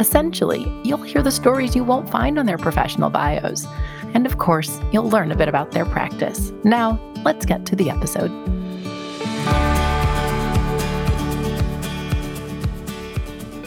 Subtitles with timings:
[0.00, 3.66] Essentially, you'll hear the stories you won't find on their professional bios.
[4.14, 6.52] And of course, you'll learn a bit about their practice.
[6.62, 8.30] Now, let's get to the episode.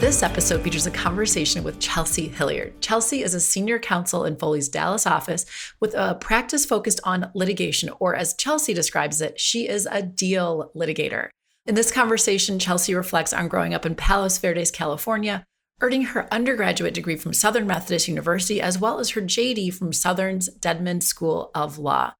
[0.00, 2.80] This episode features a conversation with Chelsea Hilliard.
[2.80, 5.44] Chelsea is a senior counsel in Foley's Dallas office
[5.80, 10.72] with a practice focused on litigation, or as Chelsea describes it, she is a deal
[10.74, 11.28] litigator.
[11.66, 15.44] In this conversation, Chelsea reflects on growing up in Palos Verdes, California,
[15.82, 20.48] earning her undergraduate degree from Southern Methodist University, as well as her JD from Southern's
[20.60, 22.14] Dedman School of Law.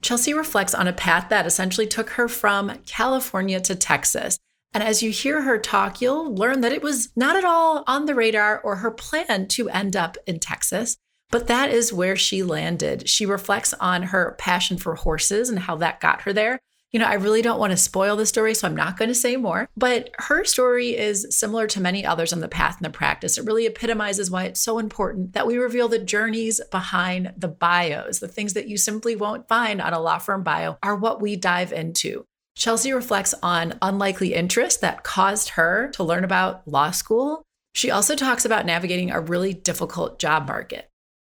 [0.00, 4.38] Chelsea reflects on a path that essentially took her from California to Texas.
[4.72, 8.06] And as you hear her talk, you'll learn that it was not at all on
[8.06, 10.96] the radar or her plan to end up in Texas.
[11.30, 13.08] But that is where she landed.
[13.08, 16.60] She reflects on her passion for horses and how that got her there,
[16.92, 19.14] you know, I really don't want to spoil the story, so I'm not going to
[19.14, 19.68] say more.
[19.76, 23.36] But her story is similar to many others on the path and the practice.
[23.36, 28.20] It really epitomizes why it's so important that we reveal the journeys behind the bios.
[28.20, 31.36] The things that you simply won't find on a law firm bio are what we
[31.36, 32.24] dive into.
[32.56, 37.42] Chelsea reflects on unlikely interests that caused her to learn about law school.
[37.74, 40.88] She also talks about navigating a really difficult job market.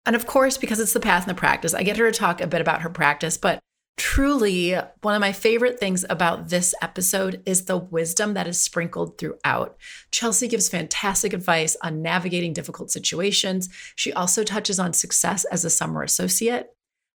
[0.07, 2.41] And of course, because it's the path and the practice, I get her to talk
[2.41, 3.59] a bit about her practice, but
[3.99, 9.19] Truly, one of my favorite things about this episode is the wisdom that is sprinkled
[9.19, 9.77] throughout.
[10.13, 13.69] Chelsea gives fantastic advice on navigating difficult situations.
[13.97, 16.71] She also touches on success as a summer associate.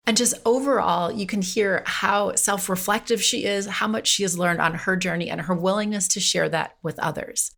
[0.08, 4.38] And just overall, you can hear how self reflective she is, how much she has
[4.38, 7.52] learned on her journey, and her willingness to share that with others.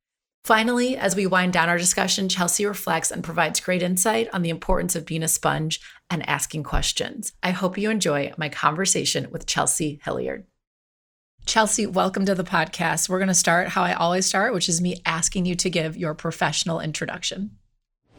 [0.46, 4.50] Finally, as we wind down our discussion, Chelsea reflects and provides great insight on the
[4.50, 7.32] importance of being a sponge and asking questions.
[7.42, 10.46] I hope you enjoy my conversation with Chelsea Hilliard.
[11.46, 13.08] Chelsea, welcome to the podcast.
[13.08, 15.96] We're going to start how I always start, which is me asking you to give
[15.96, 17.52] your professional introduction.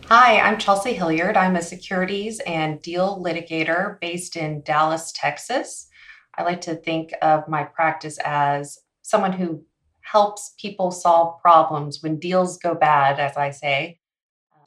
[0.06, 1.36] Hi, I'm Chelsea Hilliard.
[1.36, 5.88] I'm a securities and deal litigator based in Dallas, Texas.
[6.38, 9.66] I like to think of my practice as someone who
[10.04, 13.98] helps people solve problems when deals go bad, as I say.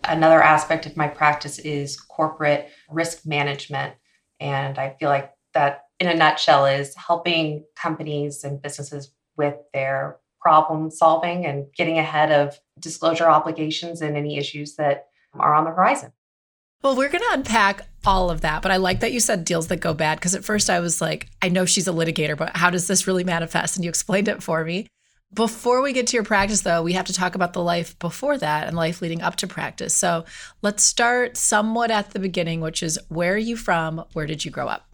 [0.03, 3.95] Another aspect of my practice is corporate risk management.
[4.39, 10.17] And I feel like that, in a nutshell, is helping companies and businesses with their
[10.39, 15.71] problem solving and getting ahead of disclosure obligations and any issues that are on the
[15.71, 16.11] horizon.
[16.83, 19.67] Well, we're going to unpack all of that, but I like that you said deals
[19.67, 22.55] that go bad because at first I was like, I know she's a litigator, but
[22.55, 23.75] how does this really manifest?
[23.75, 24.87] And you explained it for me.
[25.33, 28.37] Before we get to your practice, though, we have to talk about the life before
[28.37, 29.93] that and life leading up to practice.
[29.93, 30.23] So
[30.61, 34.05] let's start somewhat at the beginning, which is where are you from?
[34.13, 34.87] Where did you grow up?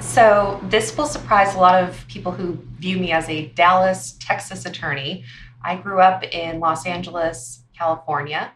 [0.00, 4.66] So this will surprise a lot of people who view me as a Dallas, Texas
[4.66, 5.24] attorney.
[5.64, 8.52] I grew up in Los Angeles, California,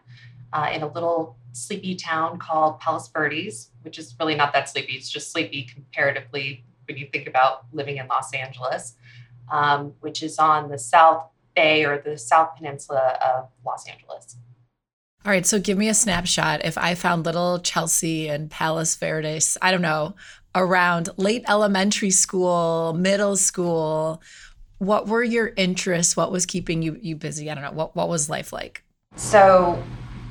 [0.53, 4.93] uh, in a little sleepy town called Palos Verdes, which is really not that sleepy.
[4.93, 8.95] It's just sleepy comparatively when you think about living in Los Angeles
[9.49, 11.25] um, which is on the South
[11.55, 14.37] Bay or the South Peninsula of Los Angeles.
[15.23, 16.65] All right, so give me a snapshot.
[16.65, 20.15] If I found little Chelsea and Palos Verdes, I don't know,
[20.55, 24.21] around late elementary school, middle school,
[24.79, 26.17] what were your interests?
[26.17, 27.51] What was keeping you you busy?
[27.51, 27.71] I don't know.
[27.71, 28.83] What what was life like?
[29.15, 29.81] So,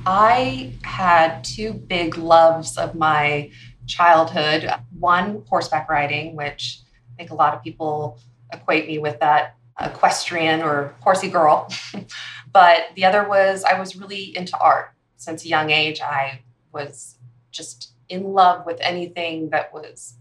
[0.05, 3.49] I had two big loves of my
[3.87, 4.69] childhood.
[4.99, 6.81] One, horseback riding, which
[7.13, 8.19] I think a lot of people
[8.51, 11.71] equate me with that equestrian or horsey girl.
[12.51, 14.91] but the other was I was really into art.
[15.17, 16.41] Since a young age, I
[16.73, 17.17] was
[17.51, 20.15] just in love with anything that was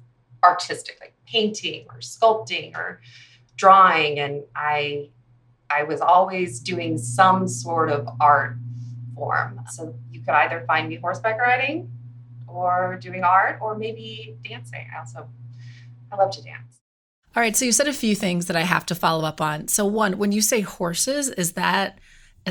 [0.45, 3.01] artistic, like painting or sculpting or
[3.57, 4.19] drawing.
[4.19, 5.11] And I
[5.71, 8.57] I was always doing some sort of art
[9.15, 9.61] form.
[9.71, 11.91] So you could either find me horseback riding
[12.49, 14.87] or doing art or maybe dancing.
[14.95, 15.29] I also
[16.13, 16.80] I love to dance.
[17.37, 17.57] All right.
[17.57, 19.69] So you said a few things that I have to follow up on.
[19.69, 21.99] So, one, when you say horses, is that,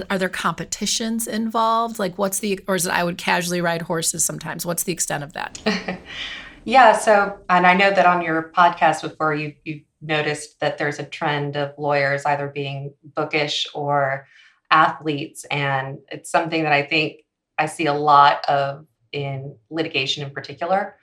[0.10, 2.00] are there competitions involved?
[2.00, 4.66] Like, what's the, or is it I would casually ride horses sometimes?
[4.66, 5.60] What's the extent of that?
[6.64, 6.98] yeah.
[6.98, 11.04] So, and I know that on your podcast before you, you noticed that there's a
[11.04, 14.28] trend of lawyers either being bookish or
[14.72, 15.46] athletes.
[15.52, 17.24] And it's something that I think
[17.58, 20.96] I see a lot of in litigation in particular.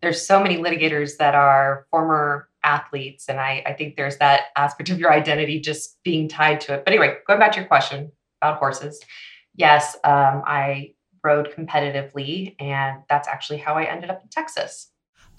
[0.00, 4.90] There's so many litigators that are former athletes, and I, I think there's that aspect
[4.90, 6.84] of your identity just being tied to it.
[6.84, 9.00] But anyway, going back to your question about horses,
[9.54, 14.90] yes, um, I rode competitively, and that's actually how I ended up in Texas.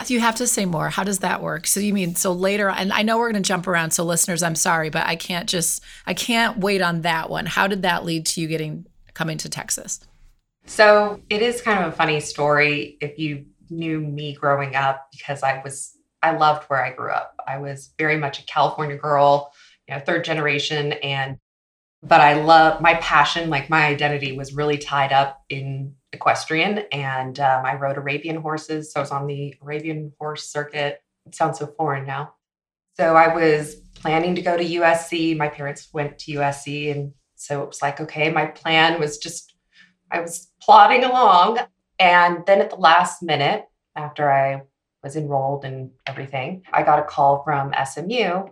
[0.06, 0.89] You have to say more.
[0.89, 1.65] How does that work?
[1.65, 4.44] So you mean so later and I know we're going to jump around so listeners
[4.44, 7.47] I'm sorry but I can't just I can't wait on that one.
[7.47, 8.85] How did that lead to you getting
[9.15, 10.00] coming to Texas?
[10.68, 15.41] So it is kind of a funny story if you knew me growing up because
[15.41, 15.97] I was
[16.27, 17.35] I loved where I grew up.
[17.47, 19.51] I was very much a California girl,
[19.88, 21.38] you know, third generation and
[22.03, 27.39] but I love my passion, like my identity was really tied up in equestrian and
[27.39, 28.94] um, I rode Arabian horses.
[28.94, 31.01] So I was on the Arabian horse circuit.
[31.25, 32.33] It sounds so foreign now.
[33.00, 35.35] So I was planning to go to USC.
[35.38, 36.91] My parents went to USC.
[36.91, 39.56] And so it was like, okay, my plan was just,
[40.12, 41.59] I was plodding along.
[42.00, 43.65] And then at the last minute,
[43.95, 44.62] after I
[45.04, 48.48] was enrolled and everything, I got a call from SMU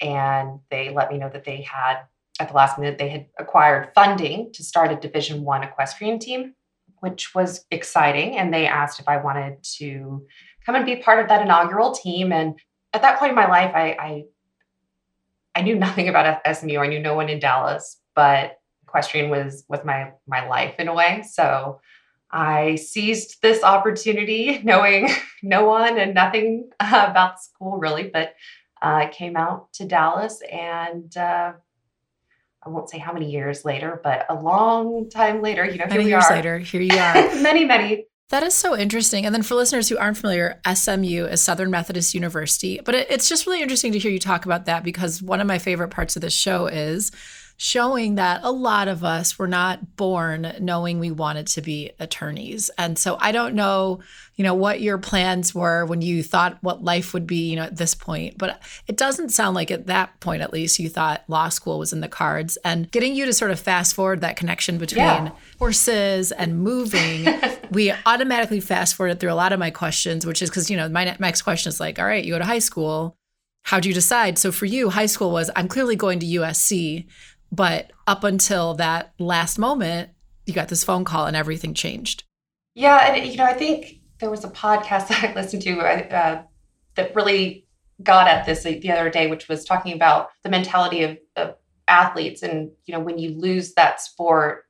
[0.00, 2.00] and they let me know that they had
[2.38, 6.54] at the last minute they had acquired funding to start a division one equestrian team
[7.00, 8.36] which was exciting.
[8.36, 10.24] And they asked if I wanted to
[10.64, 12.32] come and be part of that inaugural team.
[12.32, 12.58] And
[12.92, 14.24] at that point in my life, I, I,
[15.54, 16.78] I knew nothing about SMU.
[16.78, 20.94] I knew no one in Dallas, but equestrian was was my my life in a
[20.94, 21.22] way.
[21.28, 21.80] So
[22.32, 25.08] I seized this opportunity, knowing
[25.42, 28.34] no one and nothing uh, about the school really, but
[28.82, 31.52] I uh, came out to Dallas and uh,
[32.62, 36.04] I won't say how many years later, but a long time later, you know, many
[36.04, 36.36] here years are.
[36.36, 37.14] later, here you are.
[37.42, 38.06] many, many.
[38.30, 39.26] That is so interesting.
[39.26, 42.80] And then for listeners who aren't familiar, SMU is Southern Methodist University.
[42.84, 45.46] But it, it's just really interesting to hear you talk about that because one of
[45.46, 47.10] my favorite parts of this show is
[47.62, 52.70] showing that a lot of us were not born knowing we wanted to be attorneys.
[52.78, 54.00] And so I don't know,
[54.36, 57.64] you know, what your plans were when you thought what life would be, you know,
[57.64, 61.22] at this point, but it doesn't sound like at that point at least you thought
[61.28, 64.38] law school was in the cards and getting you to sort of fast forward that
[64.38, 65.30] connection between yeah.
[65.58, 67.28] horses and moving,
[67.72, 70.88] we automatically fast forwarded through a lot of my questions, which is cuz you know,
[70.88, 73.18] my next question is like, all right, you go to high school,
[73.64, 74.38] how do you decide?
[74.38, 77.06] So for you, high school was I'm clearly going to USC
[77.52, 80.10] but up until that last moment,
[80.46, 82.24] you got this phone call and everything changed.
[82.74, 83.12] Yeah.
[83.12, 86.42] And, you know, I think there was a podcast that I listened to uh,
[86.94, 87.66] that really
[88.02, 91.56] got at this the other day, which was talking about the mentality of, of
[91.88, 92.42] athletes.
[92.42, 94.64] And, you know, when you lose that sport,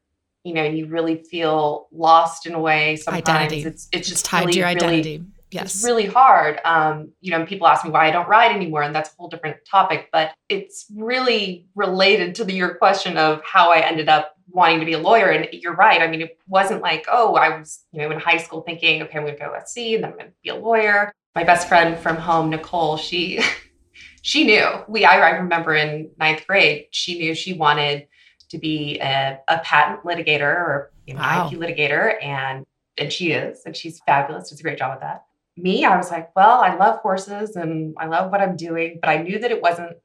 [0.44, 2.96] you know, you really feel lost in a way.
[2.96, 3.62] Sometimes identity.
[3.62, 5.18] it's it's just it's tied really, to your identity.
[5.18, 5.74] Really, yes.
[5.74, 6.60] It's really hard.
[6.64, 9.28] Um, you know, people ask me why I don't ride anymore, and that's a whole
[9.28, 10.08] different topic.
[10.12, 14.86] But it's really related to the, your question of how I ended up wanting to
[14.86, 15.30] be a lawyer.
[15.30, 16.00] And you're right.
[16.00, 19.18] I mean, it wasn't like, oh, I was, you know, in high school thinking, okay,
[19.18, 21.12] I'm going to go to SC and then I'm going to be a lawyer.
[21.34, 23.40] My best friend from home, Nicole, she
[24.22, 24.66] she knew.
[24.88, 28.08] We I, I remember in ninth grade, she knew she wanted
[28.48, 31.48] to be a, a patent litigator or you know, wow.
[31.48, 32.66] IP litigator, and
[32.98, 34.50] and she is, and she's fabulous.
[34.50, 35.24] Does a great job with that
[35.62, 39.10] me, I was like, well, I love horses and I love what I'm doing, but
[39.10, 39.96] I knew that it wasn't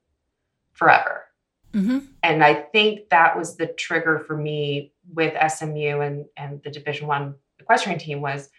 [0.73, 1.25] forever.
[1.73, 1.99] Mm-hmm.
[2.23, 7.07] And I think that was the trigger for me with SMU and, and the Division
[7.07, 8.49] One equestrian team was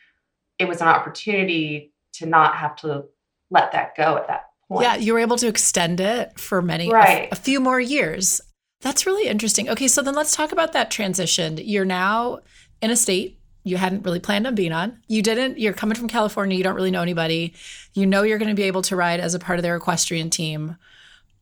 [0.58, 3.04] it was an opportunity to not have to
[3.50, 4.82] let that go at that point.
[4.82, 7.28] Yeah, you were able to extend it for many, right.
[7.30, 8.40] a, a few more years.
[8.80, 9.68] That's really interesting.
[9.70, 11.58] Okay, so then let's talk about that transition.
[11.58, 12.40] You're now
[12.82, 14.96] in a state you hadn't really planned on being on.
[15.08, 17.52] You didn't, you're coming from California, you don't really know anybody.
[17.94, 20.30] You know you're going to be able to ride as a part of their equestrian
[20.30, 20.76] team.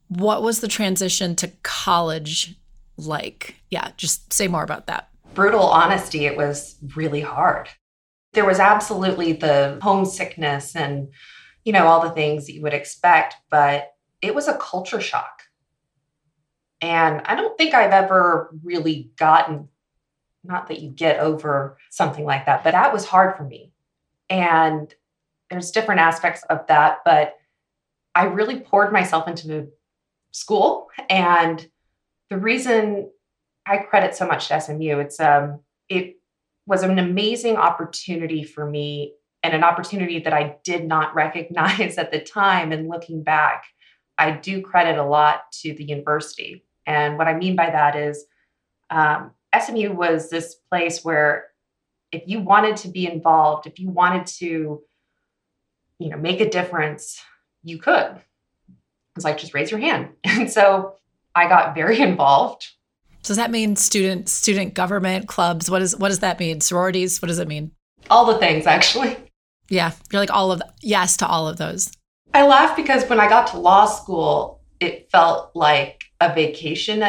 [0.09, 2.57] What was the transition to college
[2.97, 3.57] like?
[3.69, 5.11] Yeah, just say more about that.
[5.35, 7.69] Brutal honesty, it was really hard.
[8.33, 11.09] There was absolutely the homesickness and,
[11.63, 15.43] you know, all the things that you would expect, but it was a culture shock.
[16.81, 19.69] And I don't think I've ever really gotten
[20.45, 23.73] not that you get over something like that, but that was hard for me.
[24.29, 24.93] And
[25.51, 27.35] there's different aspects of that, but
[28.15, 29.73] I really poured myself into the
[30.33, 30.89] school.
[31.09, 31.67] And
[32.31, 33.11] the reason
[33.67, 36.17] I credit so much to SMU, it's um, it
[36.67, 42.11] was an amazing opportunity for me and an opportunity that I did not recognize at
[42.11, 42.73] the time.
[42.73, 43.65] And looking back,
[44.19, 46.65] I do credit a lot to the university.
[46.87, 48.25] And what I mean by that is
[48.91, 51.47] um, SMU was this place where
[52.13, 54.83] if you wanted to be involved, if you wanted to,
[55.99, 57.21] you know, make a difference,
[57.63, 58.17] you could.
[59.17, 60.11] It's like just raise your hand.
[60.25, 60.97] And so
[61.35, 62.67] I got very involved.
[63.23, 65.71] Does that mean student student government clubs?
[65.71, 66.61] What is what does that mean?
[66.61, 67.23] Sororities?
[67.23, 67.73] What does it mean?
[68.11, 69.17] All the things, actually.
[69.71, 71.91] Yeah, you're like all of the, yes to all of those.
[72.35, 77.03] I laugh because when I got to law school, it felt like a vacation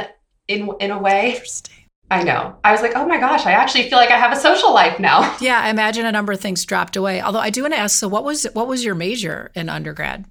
[0.47, 1.31] in in a way.
[1.31, 1.75] Interesting.
[2.11, 2.55] I know.
[2.63, 4.99] I was like, oh my gosh, I actually feel like I have a social life
[4.99, 5.35] now.
[5.41, 7.21] Yeah, I imagine a number of things dropped away.
[7.21, 10.25] Although I do want to ask, so what was what was your major in undergrad?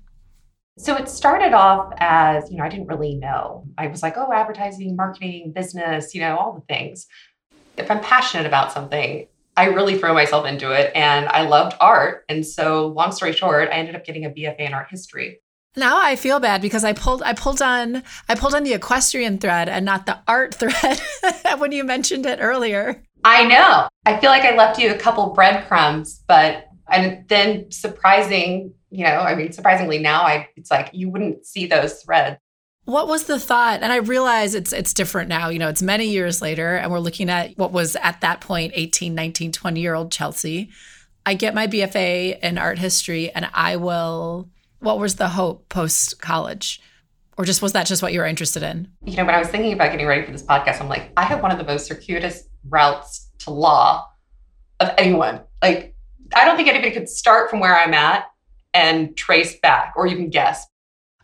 [0.78, 3.64] So it started off as, you know, I didn't really know.
[3.78, 7.06] I was like, oh, advertising, marketing, business, you know, all the things.
[7.76, 10.90] If I'm passionate about something, I really throw myself into it.
[10.96, 12.24] And I loved art.
[12.28, 15.40] And so, long story short, I ended up getting a BFA in art history.
[15.76, 19.38] Now I feel bad because I pulled I pulled on I pulled on the equestrian
[19.38, 21.00] thread and not the art thread
[21.58, 23.02] when you mentioned it earlier.
[23.24, 23.88] I know.
[24.06, 29.18] I feel like I left you a couple breadcrumbs, but and then surprising, you know,
[29.18, 32.38] I mean surprisingly now I it's like you wouldn't see those threads.
[32.84, 33.82] What was the thought?
[33.82, 37.00] And I realize it's it's different now, you know, it's many years later and we're
[37.00, 40.70] looking at what was at that point 18, 19, 20 year old Chelsea.
[41.26, 44.50] I get my BFA in art history and I will
[44.84, 46.80] what was the hope post college?
[47.36, 48.88] Or just was that just what you were interested in?
[49.04, 51.24] You know, when I was thinking about getting ready for this podcast, I'm like, I
[51.24, 54.06] have one of the most circuitous routes to law
[54.78, 55.40] of anyone.
[55.60, 55.96] Like,
[56.34, 58.26] I don't think anybody could start from where I'm at
[58.72, 60.66] and trace back or even guess.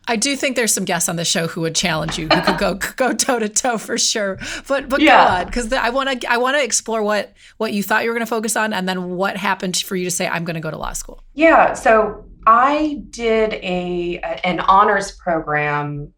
[0.07, 2.57] I do think there's some guests on the show who would challenge you, who could
[2.57, 4.39] go go toe to toe for sure.
[4.67, 5.25] But but yeah.
[5.25, 8.09] go on, because I want to I want to explore what what you thought you
[8.09, 10.55] were going to focus on, and then what happened for you to say I'm going
[10.55, 11.23] to go to law school.
[11.33, 11.73] Yeah.
[11.73, 16.13] So I did a an honors program.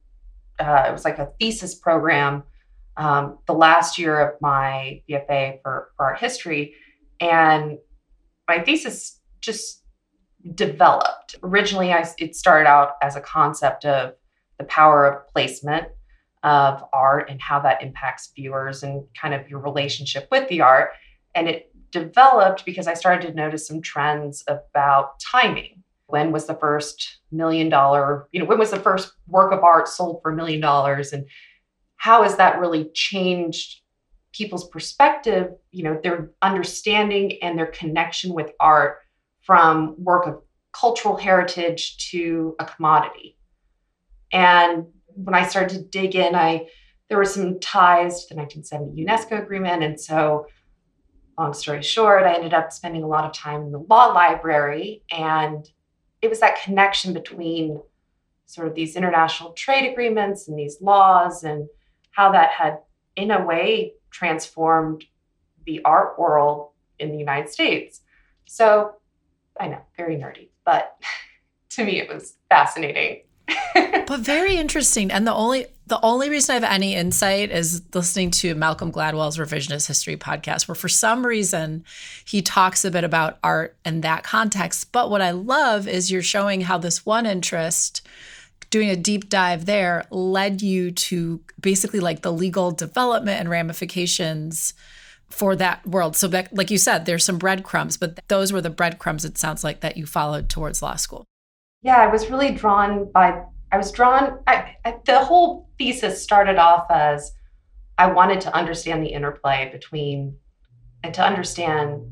[0.59, 2.43] Uh, it was like a thesis program
[2.97, 6.75] um, the last year of my BFA for, for art history,
[7.19, 7.77] and
[8.47, 9.83] my thesis just
[10.55, 11.35] developed.
[11.41, 14.13] Originally, I, it started out as a concept of
[14.57, 15.87] the power of placement
[16.43, 20.91] of art and how that impacts viewers and kind of your relationship with the art.
[21.33, 25.72] And it developed because I started to notice some trends about timing
[26.13, 29.87] when was the first million dollar, you know, when was the first work of art
[29.87, 31.11] sold for a million dollars?
[31.11, 31.25] And
[31.95, 33.81] how has that really changed
[34.31, 38.99] people's perspective, you know, their understanding and their connection with art
[39.41, 43.35] from work of cultural heritage to a commodity.
[44.31, 46.67] And when I started to dig in, I
[47.09, 49.81] there were some ties to the 1970 UNESCO agreement.
[49.81, 50.45] And so,
[51.39, 55.01] long story short, I ended up spending a lot of time in the law library
[55.09, 55.67] and
[56.23, 57.81] it was that connection between
[58.45, 61.67] sort of these international trade agreements and these laws and
[62.11, 62.79] how that had
[63.17, 65.03] in a way transformed
[65.65, 68.01] the art world in the United States.
[68.45, 68.93] So
[69.59, 70.95] I know, very nerdy, but
[71.71, 73.23] to me it was fascinating.
[74.07, 75.11] But very interesting.
[75.11, 79.37] And the only the only reason I have any insight is listening to Malcolm Gladwell's
[79.37, 81.83] Revisionist History podcast, where for some reason
[82.25, 84.93] he talks a bit about art in that context.
[84.93, 88.01] But what I love is you're showing how this one interest,
[88.69, 94.73] doing a deep dive there, led you to basically like the legal development and ramifications
[95.29, 96.15] for that world.
[96.15, 99.81] So, like you said, there's some breadcrumbs, but those were the breadcrumbs, it sounds like,
[99.81, 101.25] that you followed towards law school.
[101.83, 106.57] Yeah, I was really drawn by I was drawn, I, I, the whole thesis started
[106.57, 107.33] off as
[107.97, 110.37] I wanted to understand the interplay between
[111.03, 112.03] and to understand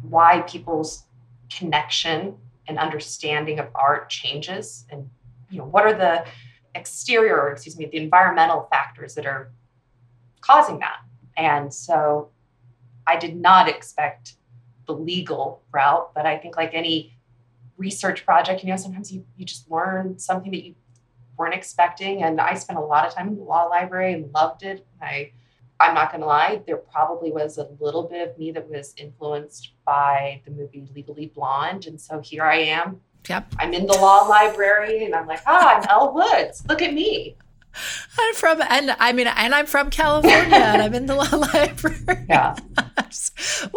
[0.00, 1.04] why people's
[1.50, 2.34] connection
[2.66, 5.08] and understanding of art changes and
[5.50, 6.24] you know what are the
[6.74, 9.52] exterior or excuse me the environmental factors that are
[10.40, 11.00] causing that.
[11.36, 12.30] And so
[13.06, 14.34] i did not expect
[14.86, 17.12] the legal route but i think like any
[17.80, 20.74] research project, you know, sometimes you, you just learn something that you
[21.36, 22.22] weren't expecting.
[22.22, 24.86] And I spent a lot of time in the law library and loved it.
[25.02, 25.32] I
[25.80, 29.72] I'm not gonna lie, there probably was a little bit of me that was influenced
[29.86, 31.86] by the movie Legally Blonde.
[31.86, 33.00] And so here I am.
[33.26, 33.54] Yep.
[33.58, 36.62] I'm in the law library and I'm like, ah, I'm Elle Woods.
[36.68, 37.34] Look at me.
[38.18, 42.26] I'm from, and I mean, and I'm from California, and I'm in the law library.
[42.28, 42.56] Yeah.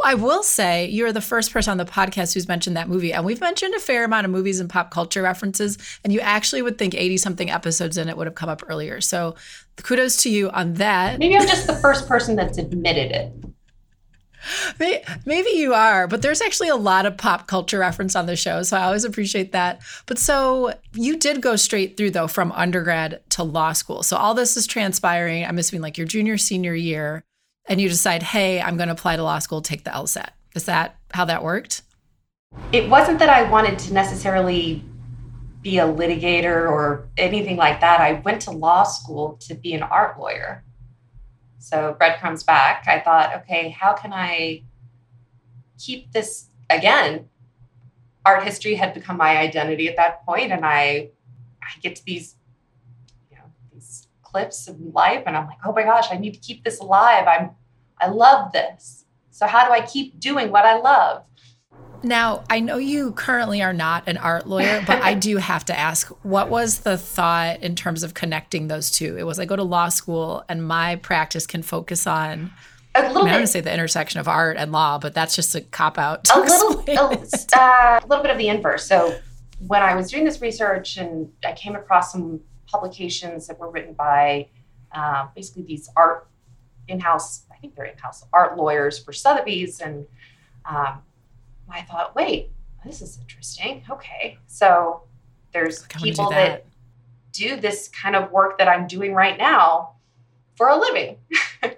[0.03, 3.25] I will say you're the first person on the podcast who's mentioned that movie, and
[3.25, 6.77] we've mentioned a fair amount of movies and pop culture references, and you actually would
[6.77, 9.01] think 80 something episodes in it would have come up earlier.
[9.01, 9.35] So,
[9.77, 11.19] kudos to you on that.
[11.19, 13.33] Maybe I'm just the first person that's admitted it.
[15.25, 18.61] Maybe you are, but there's actually a lot of pop culture reference on the show.
[18.63, 19.81] So I always appreciate that.
[20.05, 24.03] But so you did go straight through, though, from undergrad to law school.
[24.03, 27.23] So all this is transpiring, I'm assuming like your junior, senior year,
[27.65, 30.29] and you decide, hey, I'm going to apply to law school, take the LSAT.
[30.55, 31.81] Is that how that worked?
[32.71, 34.83] It wasn't that I wanted to necessarily
[35.61, 38.01] be a litigator or anything like that.
[38.01, 40.63] I went to law school to be an art lawyer.
[41.57, 42.85] So breadcrumbs back.
[42.87, 44.63] I thought, okay, how can I
[45.79, 47.29] keep this again?
[48.25, 51.09] Art history had become my identity at that point, and I
[51.61, 52.35] I get to these these
[54.33, 57.25] clips of life, and I'm like, oh my gosh, I need to keep this alive.
[57.27, 57.51] I'm
[58.01, 59.05] I love this.
[59.31, 61.23] So how do I keep doing what I love?
[62.03, 65.77] Now, I know you currently are not an art lawyer, but I do have to
[65.77, 69.17] ask what was the thought in terms of connecting those two?
[69.17, 72.51] It was I go to law school and my practice can focus on.
[72.95, 73.41] A little I, mean, I bit.
[73.41, 76.29] to say the intersection of art and law, but that's just a cop out.
[76.29, 78.85] a little, a, uh, a little bit of the inverse.
[78.85, 79.17] So
[79.65, 82.41] when I was doing this research and I came across some
[82.73, 84.47] publications that were written by
[84.91, 86.27] uh, basically these art
[86.87, 90.05] in-house, I think they're in-house art lawyers for Sotheby's, and
[90.65, 91.01] um,
[91.69, 92.49] I thought, wait,
[92.83, 93.83] this is interesting.
[93.89, 95.03] Okay, so
[95.53, 96.35] there's I wanna do people that.
[96.35, 96.65] that.
[97.31, 99.93] do this kind of work that I'm doing right now
[100.55, 101.17] for a living.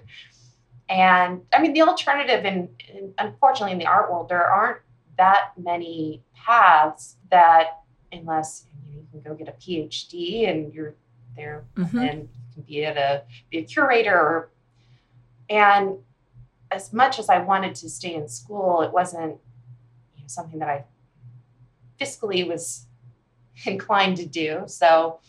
[0.89, 2.69] and I mean, the alternative, in
[3.17, 4.79] unfortunately, in the art world, there aren't
[5.17, 10.95] that many paths that, unless you, can go get a PhD and you're
[11.35, 12.09] there, Mhm.
[12.09, 14.15] and you can be at a be a curator.
[14.17, 14.49] Or,
[15.49, 15.97] and
[16.71, 19.39] as much as I wanted to stay in school, it wasn't
[20.15, 20.83] you know, something that I
[21.99, 22.87] fiscally was
[23.65, 24.63] inclined to do.
[24.67, 25.19] So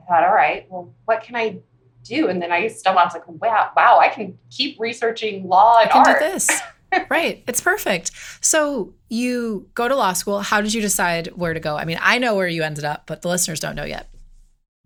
[0.00, 1.58] I thought, all right, well, what can I
[2.04, 2.28] do?
[2.28, 3.00] And then I stumbled.
[3.02, 6.20] I was like, wow, wow, I can keep researching law I and can art.
[6.20, 6.48] do this.
[7.10, 7.42] right.
[7.46, 8.10] It's perfect.
[8.40, 10.40] So you go to law school.
[10.40, 11.76] How did you decide where to go?
[11.76, 14.08] I mean, I know where you ended up, but the listeners don't know yet.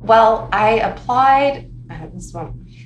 [0.01, 1.71] Well, I applied.
[1.91, 2.07] Uh,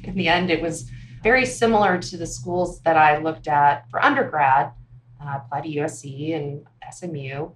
[0.04, 0.90] in the end, it was
[1.22, 4.72] very similar to the schools that I looked at for undergrad.
[5.20, 7.50] Uh, I applied to USC and SMU.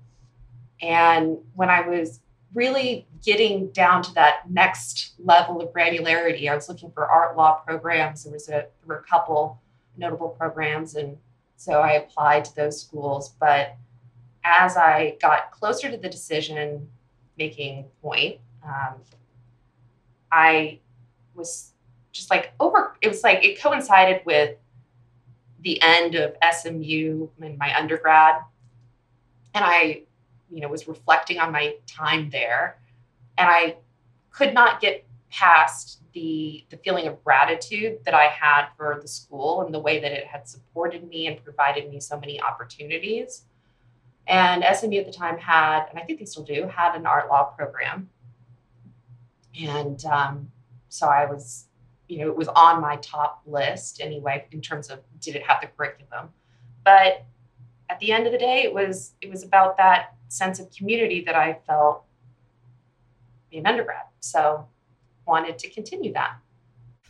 [0.82, 2.20] And when I was
[2.54, 7.54] really getting down to that next level of granularity, I was looking for art law
[7.66, 8.24] programs.
[8.24, 9.60] There was a there were a couple
[9.96, 11.16] notable programs, and
[11.60, 13.34] so I applied to those schools.
[13.38, 13.76] But
[14.44, 16.88] as I got closer to the decision
[17.36, 18.94] making point, um,
[20.32, 20.78] I
[21.34, 21.72] was
[22.12, 24.56] just like over, it was like it coincided with
[25.60, 28.36] the end of SMU in my undergrad.
[29.52, 30.04] And I,
[30.50, 32.78] you know, was reflecting on my time there.
[33.36, 33.76] And I
[34.30, 39.62] could not get past the the feeling of gratitude that I had for the school
[39.62, 43.44] and the way that it had supported me and provided me so many opportunities.
[44.26, 47.28] And SMU at the time had, and I think they still do, had an art
[47.28, 48.10] law program.
[49.60, 50.52] And um,
[50.88, 51.66] so I was,
[52.06, 55.60] you know, it was on my top list anyway in terms of did it have
[55.60, 56.28] the curriculum.
[56.84, 57.24] But
[57.88, 61.24] at the end of the day, it was it was about that sense of community
[61.24, 62.04] that I felt
[63.50, 64.04] in undergrad.
[64.20, 64.66] So
[65.30, 66.36] wanted to continue that.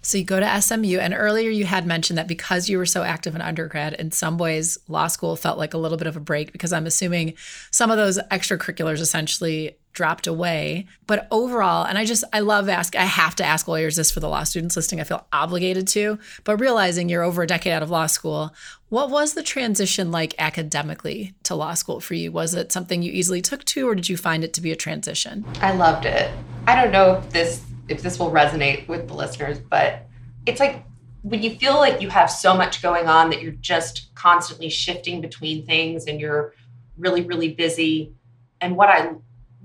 [0.03, 3.03] So you go to SMU, and earlier you had mentioned that because you were so
[3.03, 6.21] active in undergrad, in some ways, law school felt like a little bit of a
[6.21, 7.35] break because I'm assuming
[7.71, 10.87] some of those extracurriculars essentially dropped away.
[11.07, 14.21] But overall, and I just, I love ask, I have to ask lawyers this for
[14.21, 15.03] the law students listening.
[15.03, 18.55] I feel obligated to, but realizing you're over a decade out of law school,
[18.89, 22.33] what was the transition like academically to law school for you?
[22.33, 24.77] Was it something you easily took to, or did you find it to be a
[24.77, 25.45] transition?
[25.61, 26.33] I loved it.
[26.67, 30.07] I don't know if this if this will resonate with the listeners, but
[30.47, 30.85] it's like
[31.23, 35.21] when you feel like you have so much going on that you're just constantly shifting
[35.21, 36.55] between things and you're
[36.97, 38.15] really really busy.
[38.61, 39.13] And what I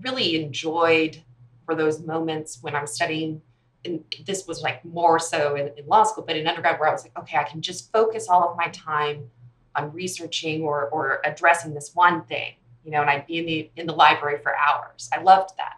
[0.02, 1.22] really enjoyed
[1.68, 3.42] were those moments when I'm studying
[3.86, 6.92] and this was like more so in, in law school, but in undergrad where I
[6.92, 9.30] was like, okay, I can just focus all of my time
[9.76, 13.70] on researching or or addressing this one thing, you know, and I'd be in the
[13.76, 15.10] in the library for hours.
[15.14, 15.76] I loved that.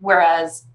[0.00, 0.66] Whereas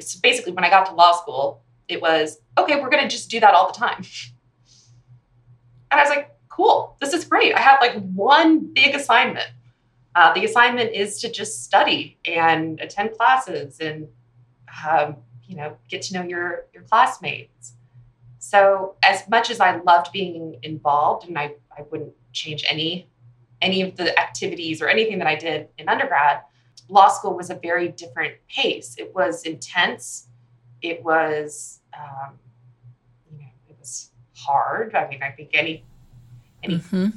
[0.00, 3.40] so basically when I got to law school, it was okay, we're gonna just do
[3.40, 4.04] that all the time.
[5.90, 7.54] And I was like, cool, this is great.
[7.54, 9.48] I have like one big assignment.
[10.14, 14.08] Uh, the assignment is to just study and attend classes and
[14.86, 17.74] um, you know get to know your your classmates.
[18.38, 23.08] So as much as I loved being involved, and I, I wouldn't change any
[23.60, 26.42] any of the activities or anything that I did in undergrad,
[26.88, 28.94] law school was a very different pace.
[28.98, 30.28] It was intense.
[30.82, 32.38] It was, um,
[33.30, 34.94] you know, it was hard.
[34.94, 35.84] I mean, I think any,
[36.62, 37.12] any, Mhm.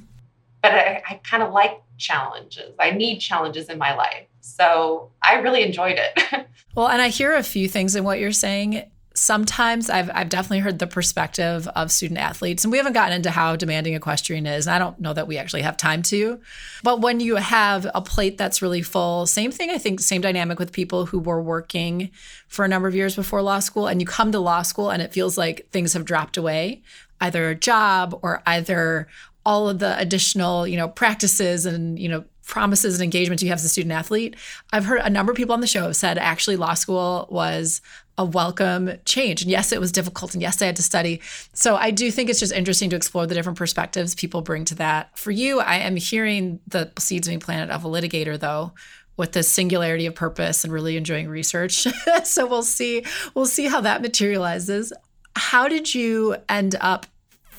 [0.62, 2.74] but I, I kind of like challenges.
[2.80, 4.26] I need challenges in my life.
[4.42, 6.48] So I really enjoyed it.
[6.74, 8.90] Well, and I hear a few things in what you're saying.
[9.14, 13.32] Sometimes I've, I've definitely heard the perspective of student athletes, and we haven't gotten into
[13.32, 14.68] how demanding equestrian is.
[14.68, 16.40] And I don't know that we actually have time to.
[16.84, 20.60] But when you have a plate that's really full, same thing, I think, same dynamic
[20.60, 22.10] with people who were working
[22.48, 25.02] for a number of years before law school, and you come to law school and
[25.02, 26.82] it feels like things have dropped away,
[27.20, 29.08] either a job or either
[29.46, 33.60] all of the additional, you know, practices and, you know, promises and engagements you have
[33.60, 34.36] as a student athlete.
[34.74, 37.82] I've heard a number of people on the show have said actually law school was
[38.18, 39.42] a welcome change.
[39.42, 40.34] And yes, it was difficult.
[40.34, 41.22] And yes, I had to study.
[41.54, 44.76] So I do think it's just interesting to explore the different perspectives people bring to
[44.76, 45.18] that.
[45.18, 48.74] For you, I am hearing the seeds being planted of a litigator, though,
[49.18, 51.88] with this singularity of purpose and really enjoying research.
[52.24, 53.06] so we'll see.
[53.34, 54.94] We'll see how that materializes.
[55.36, 57.06] How did you end up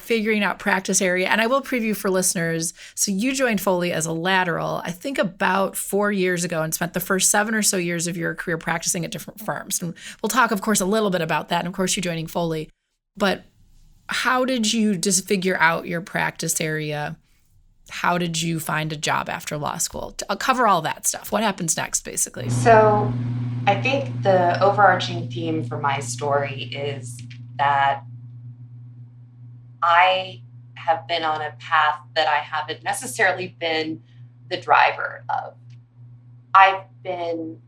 [0.03, 1.29] figuring out practice area.
[1.29, 2.75] And I will preview for listeners.
[2.95, 6.95] So you joined Foley as a lateral, I think about four years ago, and spent
[6.95, 9.81] the first seven or so years of your career practicing at different firms.
[9.81, 11.61] And we'll talk, of course, a little bit about that.
[11.61, 12.69] And of course, you're joining Foley.
[13.17, 13.45] But
[14.09, 17.17] how did you just figure out your practice area?
[17.89, 20.15] How did you find a job after law school?
[20.29, 21.33] I'll uh, cover all that stuff.
[21.33, 22.49] What happens next, basically?
[22.49, 23.13] So,
[23.67, 27.21] I think the overarching theme for my story is
[27.59, 28.03] that
[29.83, 30.43] I
[30.75, 34.03] have been on a path that I haven't necessarily been
[34.49, 35.55] the driver of.
[36.55, 37.61] I've been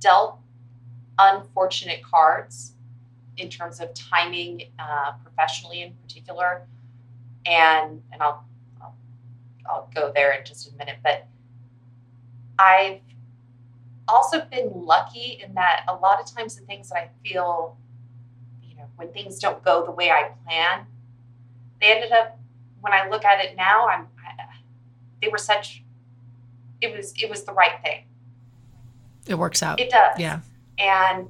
[0.00, 0.38] dealt
[1.18, 2.72] unfortunate cards
[3.36, 6.66] in terms of timing, uh, professionally in particular,
[7.46, 8.44] and and I'll,
[8.80, 8.96] I'll
[9.68, 10.98] I'll go there in just a minute.
[11.02, 11.26] But
[12.58, 13.00] I've
[14.06, 17.76] also been lucky in that a lot of times the things that I feel
[18.96, 20.86] when things don't go the way I plan,
[21.80, 22.38] they ended up.
[22.80, 24.08] When I look at it now, I'm.
[25.20, 25.82] They were such.
[26.80, 28.04] It was it was the right thing.
[29.26, 29.80] It works out.
[29.80, 30.18] It does.
[30.18, 30.40] Yeah.
[30.78, 31.28] And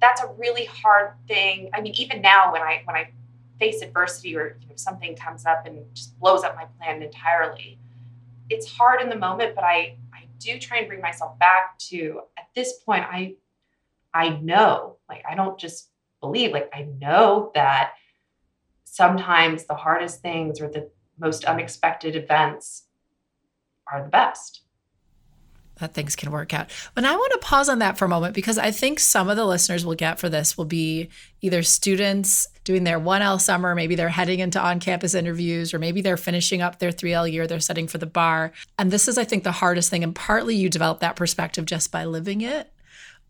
[0.00, 1.70] that's a really hard thing.
[1.72, 3.10] I mean, even now when I when I
[3.58, 7.78] face adversity or you know, something comes up and just blows up my plan entirely,
[8.50, 9.54] it's hard in the moment.
[9.54, 13.36] But I I do try and bring myself back to at this point I
[14.12, 15.88] I know like I don't just
[16.24, 16.52] believe.
[16.52, 17.92] Like, I know that
[18.84, 22.84] sometimes the hardest things or the most unexpected events
[23.92, 24.62] are the best.
[25.80, 26.70] That things can work out.
[26.96, 29.36] And I want to pause on that for a moment because I think some of
[29.36, 31.08] the listeners will get for this will be
[31.40, 36.00] either students doing their 1L summer, maybe they're heading into on campus interviews, or maybe
[36.00, 38.52] they're finishing up their 3L year, they're studying for the bar.
[38.78, 40.04] And this is, I think, the hardest thing.
[40.04, 42.72] And partly you develop that perspective just by living it.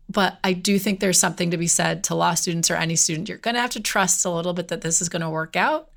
[0.07, 3.27] But I do think there's something to be said to law students or any student.
[3.27, 5.55] You're going to have to trust a little bit that this is going to work
[5.55, 5.89] out.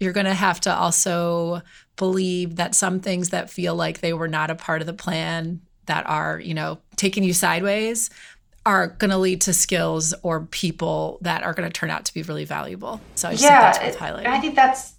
[0.00, 1.62] You're going to have to also
[1.96, 5.60] believe that some things that feel like they were not a part of the plan
[5.86, 8.10] that are, you know, taking you sideways
[8.66, 12.14] are going to lead to skills or people that are going to turn out to
[12.14, 13.00] be really valuable.
[13.14, 14.26] So I just yeah, think that's worth highlighting.
[14.26, 14.94] I think that's,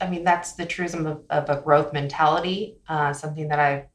[0.00, 3.86] I mean, that's the truism of, of a growth mentality, uh, something that I,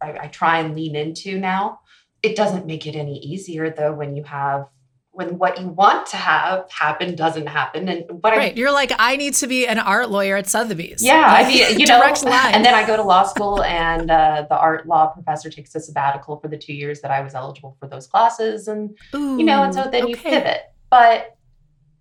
[0.00, 1.80] I, I try and lean into now
[2.24, 4.66] it doesn't make it any easier though when you have
[5.14, 7.88] when what you want to have happen doesn't happen.
[7.88, 11.04] And what right, I, you're like, I need to be an art lawyer at Sotheby's.
[11.04, 14.58] Yeah, I mean, you know, and then I go to law school, and uh, the
[14.58, 17.86] art law professor takes a sabbatical for the two years that I was eligible for
[17.86, 20.10] those classes, and Ooh, you know, and so then okay.
[20.10, 20.62] you pivot.
[20.90, 21.36] But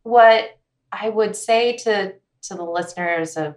[0.01, 0.59] what
[0.91, 3.55] I would say to to the listeners of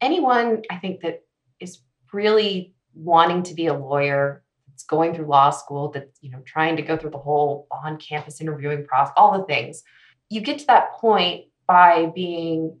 [0.00, 1.24] anyone, I think that
[1.60, 4.42] is really wanting to be a lawyer
[4.76, 8.42] that's going through law school, that's you know trying to go through the whole on-campus
[8.42, 9.82] interviewing process, all the things.
[10.28, 12.78] You get to that point by being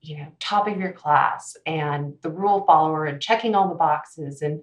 [0.00, 4.42] you know top of your class and the rule follower and checking all the boxes
[4.42, 4.62] and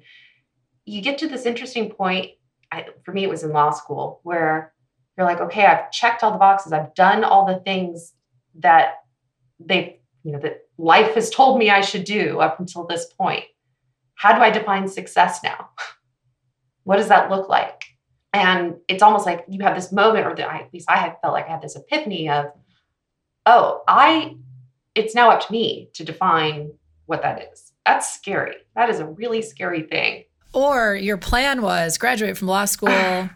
[0.86, 2.32] you get to this interesting point
[2.72, 4.74] I, for me it was in law school where
[5.18, 8.14] you're like okay i've checked all the boxes i've done all the things
[8.60, 8.98] that
[9.60, 13.46] they you know that life has told me i should do up until this point
[14.14, 15.70] how do i define success now
[16.84, 17.84] What does that look like?
[18.34, 21.48] And it's almost like you have this moment, or the, at least I felt like
[21.48, 22.46] I had this epiphany of,
[23.46, 24.36] oh, I,
[24.96, 26.72] it's now up to me to define
[27.08, 27.74] what that is.
[27.86, 28.56] That's scary.
[28.76, 30.24] That is a really scary thing.
[30.54, 33.30] Or your plan was graduate from law school, get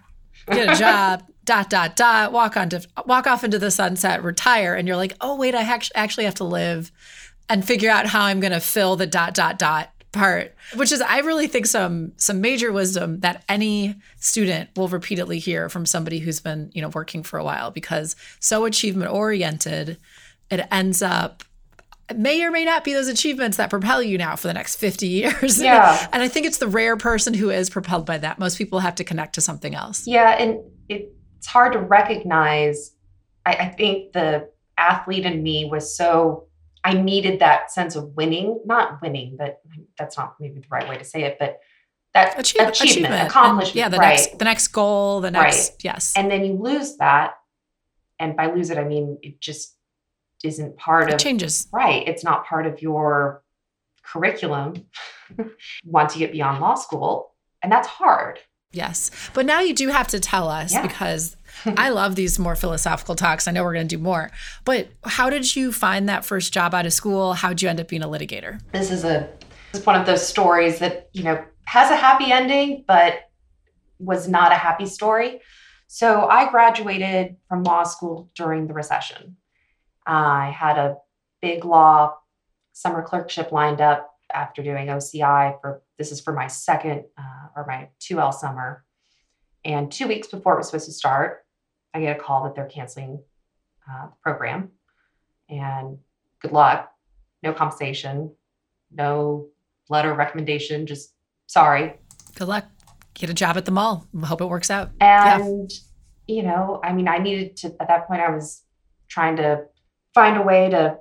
[0.48, 4.88] a job, dot dot dot, walk on to walk off into the sunset, retire, and
[4.88, 5.62] you're like, oh wait, I
[5.94, 6.92] actually have to live
[7.48, 11.02] and figure out how I'm going to fill the dot dot dot part, which is
[11.02, 16.20] I really think some some major wisdom that any student will repeatedly hear from somebody
[16.20, 19.98] who's been, you know, working for a while because so achievement oriented,
[20.50, 21.44] it ends up
[22.16, 25.08] may or may not be those achievements that propel you now for the next 50
[25.08, 25.60] years.
[25.60, 26.08] Yeah.
[26.14, 28.38] and I think it's the rare person who is propelled by that.
[28.38, 30.06] Most people have to connect to something else.
[30.06, 32.92] Yeah, and it's hard to recognize.
[33.46, 36.45] I, I think the athlete in me was so
[36.86, 39.60] I needed that sense of winning, not winning, but
[39.98, 41.60] that's not maybe the right way to say it, but
[42.14, 43.70] that achievement, achievement, accomplishment.
[43.70, 44.10] And yeah, the right.
[44.10, 45.84] next the next goal, the next right.
[45.84, 46.14] yes.
[46.16, 47.34] And then you lose that.
[48.20, 49.76] And by lose it, I mean it just
[50.44, 51.68] isn't part it of changes.
[51.74, 52.08] Right.
[52.08, 53.44] It's not part of your
[54.04, 54.86] curriculum
[55.86, 57.34] once you get beyond law school.
[57.64, 58.40] And that's hard.
[58.76, 59.12] Yes.
[59.34, 60.82] But now you do have to tell us yeah.
[60.82, 61.36] because
[61.66, 63.48] I love these more philosophical talks.
[63.48, 64.32] I know we're going to do more.
[64.66, 67.34] But how did you find that first job out of school?
[67.34, 68.60] How'd you end up being a litigator?
[68.72, 69.30] This is a
[69.72, 73.30] this is one of those stories that, you know, has a happy ending, but
[74.00, 75.42] was not a happy story.
[75.88, 79.38] So I graduated from law school during the recession.
[80.06, 80.98] I had a
[81.42, 82.16] big law
[82.74, 87.66] summer clerkship lined up after doing OCI for this is for my second uh, or
[87.68, 88.84] my 2L summer.
[89.64, 91.46] And two weeks before it was supposed to start,
[91.94, 93.20] I get a call that they're canceling
[93.90, 94.72] uh, the program.
[95.50, 96.00] And
[96.42, 96.92] good luck,
[97.44, 98.32] no compensation,
[98.92, 99.48] no
[99.90, 101.14] letter of recommendation, just
[101.48, 101.94] sorry.
[102.36, 102.66] Good luck.
[103.14, 104.08] Get a job at the mall.
[104.24, 104.92] Hope it works out.
[105.00, 105.72] And,
[106.28, 106.36] yeah.
[106.36, 108.64] you know, I mean, I needed to, at that point, I was
[109.08, 109.64] trying to
[110.14, 110.98] find a way to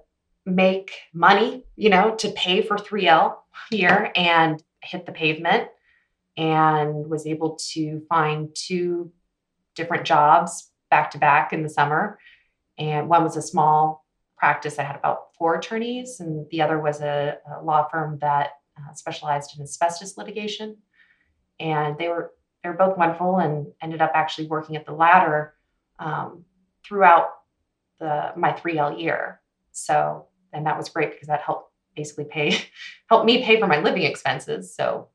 [0.46, 3.37] make money, you know, to pay for 3L
[3.70, 5.68] here and hit the pavement
[6.37, 9.11] and was able to find two
[9.74, 12.18] different jobs back to back in the summer.
[12.78, 14.04] And one was a small
[14.37, 18.50] practice that had about four attorneys, and the other was a, a law firm that
[18.76, 20.76] uh, specialized in asbestos litigation.
[21.61, 25.54] And they were they were both wonderful, and ended up actually working at the latter
[25.98, 26.44] um,
[26.85, 27.28] throughout
[28.00, 29.40] the my 3L year.
[29.72, 32.56] So and that was great because that helped basically pay
[33.10, 34.74] helped me pay for my living expenses.
[34.74, 35.08] So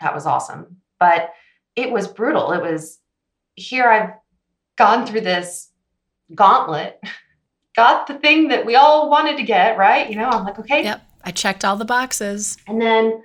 [0.00, 0.78] that was awesome.
[0.98, 1.32] But
[1.76, 2.52] it was brutal.
[2.52, 3.00] It was
[3.54, 4.10] here I've
[4.76, 5.70] gone through this
[6.34, 7.00] gauntlet,
[7.76, 10.08] got the thing that we all wanted to get, right?
[10.08, 10.84] You know, I'm like, okay.
[10.84, 11.02] Yep.
[11.24, 12.58] I checked all the boxes.
[12.66, 13.22] And then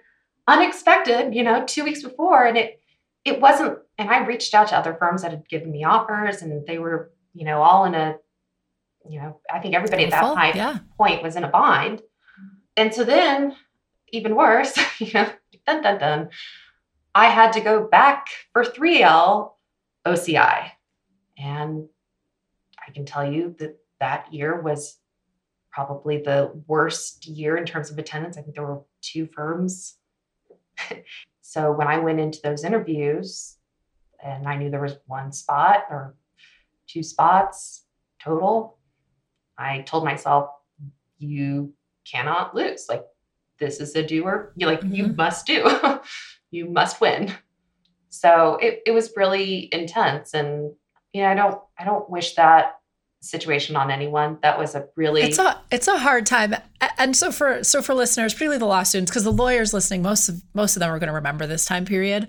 [0.47, 2.81] unexpected, you know, 2 weeks before and it
[3.25, 6.65] it wasn't and I reached out to other firms that had given me offers and
[6.65, 8.15] they were, you know, all in a
[9.07, 10.79] you know, I think everybody at that point, yeah.
[10.97, 12.01] point was in a bind.
[12.75, 13.55] And so then,
[14.12, 15.29] even worse, you know,
[15.65, 16.29] dun dun dun,
[17.13, 19.51] I had to go back for 3L
[20.05, 20.71] OCI.
[21.38, 21.88] And
[22.85, 24.97] I can tell you that that year was
[25.71, 28.38] probably the worst year in terms of attendance.
[28.38, 29.95] I think there were two firms.
[31.41, 33.57] so when I went into those interviews
[34.23, 36.15] and I knew there was one spot or
[36.88, 37.85] two spots
[38.21, 38.78] total,
[39.59, 40.49] I told myself,
[41.17, 41.73] you
[42.09, 42.87] cannot lose.
[42.89, 43.03] Like
[43.59, 44.53] this is a doer.
[44.55, 44.95] You like mm-hmm.
[44.95, 45.69] you must do.
[46.51, 47.33] you must win.
[48.09, 50.33] So it, it was really intense.
[50.33, 50.71] And
[51.13, 52.78] you know, I don't I don't wish that
[53.21, 54.38] situation on anyone.
[54.41, 56.55] That was a really it's a it's a hard time.
[56.97, 60.29] And so for so for listeners, particularly the law students, because the lawyers listening, most
[60.29, 62.27] of most of them are going to remember this time period.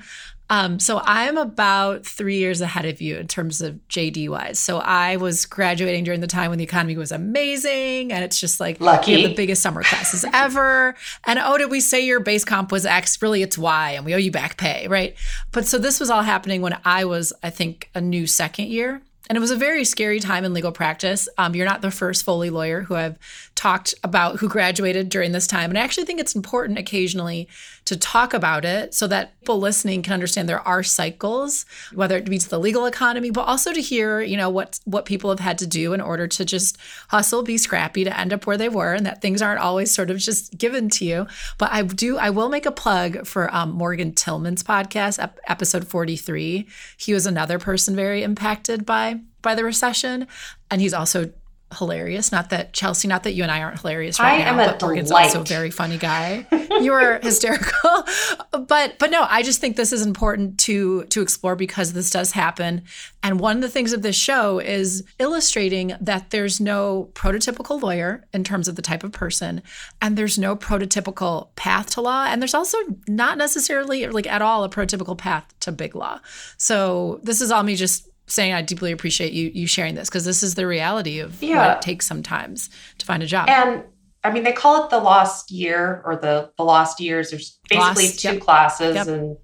[0.51, 4.59] Um, so I'm about three years ahead of you in terms of JD wise.
[4.59, 8.59] So I was graduating during the time when the economy was amazing, and it's just
[8.59, 9.15] like Lucky.
[9.15, 10.97] we have the biggest summer classes ever.
[11.25, 13.23] And oh, did we say your base comp was X?
[13.23, 15.15] Really, it's Y, and we owe you back pay, right?
[15.53, 19.03] But so this was all happening when I was, I think, a new second year.
[19.31, 21.29] And it was a very scary time in legal practice.
[21.39, 23.17] Um, you're not the first Foley lawyer who I've
[23.61, 25.69] talked about who graduated during this time.
[25.69, 27.47] And I actually think it's important occasionally
[27.85, 32.25] to talk about it so that people listening can understand there are cycles, whether it
[32.25, 35.41] be to the legal economy, but also to hear, you know, what what people have
[35.41, 38.71] had to do in order to just hustle, be scrappy to end up where they
[38.71, 41.27] were, and that things aren't always sort of just given to you.
[41.59, 46.67] But I do, I will make a plug for um, Morgan Tillman's podcast, episode 43.
[46.97, 50.27] He was another person very impacted by by the recession,
[50.71, 51.31] and he's also
[51.77, 52.33] hilarious.
[52.33, 55.11] Not that Chelsea, not that you and I aren't hilarious right I now, but Morgan's
[55.11, 56.47] also a very funny guy.
[56.81, 58.05] you are hysterical,
[58.51, 62.33] but but no, I just think this is important to to explore because this does
[62.33, 62.83] happen.
[63.23, 68.25] And one of the things of this show is illustrating that there's no prototypical lawyer
[68.33, 69.63] in terms of the type of person,
[70.03, 74.65] and there's no prototypical path to law, and there's also not necessarily like at all
[74.65, 76.21] a prototypical path to big law.
[76.57, 80.25] So this is all me just saying I deeply appreciate you you sharing this because
[80.25, 81.67] this is the reality of yeah.
[81.67, 83.49] what it takes sometimes to find a job.
[83.49, 83.85] And
[84.23, 87.31] I mean, they call it the lost year or the the lost years.
[87.31, 88.41] There's basically lost, two yep.
[88.41, 89.07] classes, yep.
[89.09, 89.37] and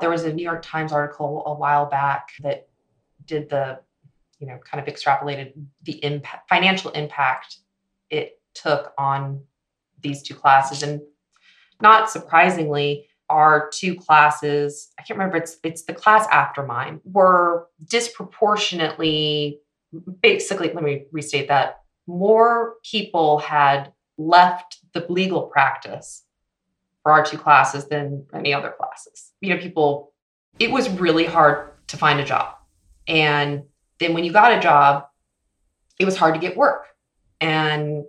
[0.00, 2.68] there was a New York Times article a while back that
[3.26, 3.78] did the,
[4.38, 5.52] you know, kind of extrapolated
[5.84, 7.58] the impact, financial impact
[8.10, 9.42] it took on
[10.00, 11.00] these two classes, and
[11.80, 17.68] not surprisingly, our two classes, I can't remember, it's it's the class after mine, were
[17.88, 19.60] disproportionately
[20.22, 21.80] basically, let me restate that.
[22.06, 26.24] More people had left the legal practice
[27.02, 29.32] for our two classes than any other classes.
[29.40, 30.12] You know, people,
[30.58, 32.54] it was really hard to find a job.
[33.06, 33.64] And
[33.98, 35.06] then when you got a job,
[35.98, 36.86] it was hard to get work.
[37.40, 38.04] And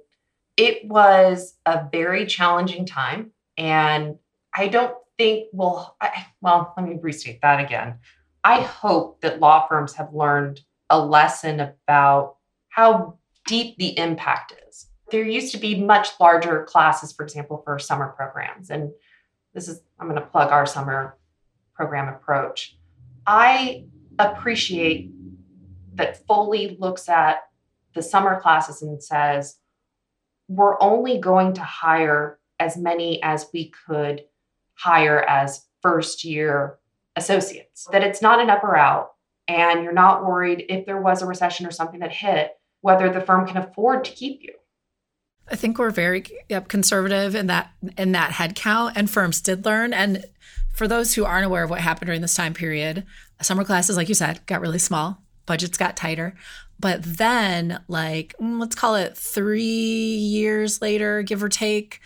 [0.57, 3.31] it was a very challenging time.
[3.57, 4.17] And
[4.55, 7.99] I don't think, well, I, well, let me restate that again.
[8.43, 12.37] I hope that law firms have learned a lesson about
[12.69, 14.87] how deep the impact is.
[15.11, 18.69] There used to be much larger classes, for example, for summer programs.
[18.69, 18.91] And
[19.53, 21.17] this is, I'm going to plug our summer
[21.75, 22.77] program approach.
[23.25, 23.85] I
[24.19, 25.11] appreciate
[25.95, 27.37] that Foley looks at
[27.93, 29.57] the summer classes and says,
[30.47, 34.23] we're only going to hire as many as we could
[34.75, 36.77] hire as first year
[37.15, 39.11] associates, that it's not an up or out.
[39.47, 43.21] And you're not worried if there was a recession or something that hit, whether the
[43.21, 44.53] firm can afford to keep you.
[45.49, 46.23] I think we're very
[46.69, 49.93] conservative in that in that headcount, and firms did learn.
[49.93, 50.25] And
[50.73, 53.05] for those who aren't aware of what happened during this time period,
[53.41, 55.21] summer classes, like you said, got really small.
[55.45, 56.33] Budgets got tighter.
[56.79, 61.99] But then, like, mm, let's call it three years later, give or take,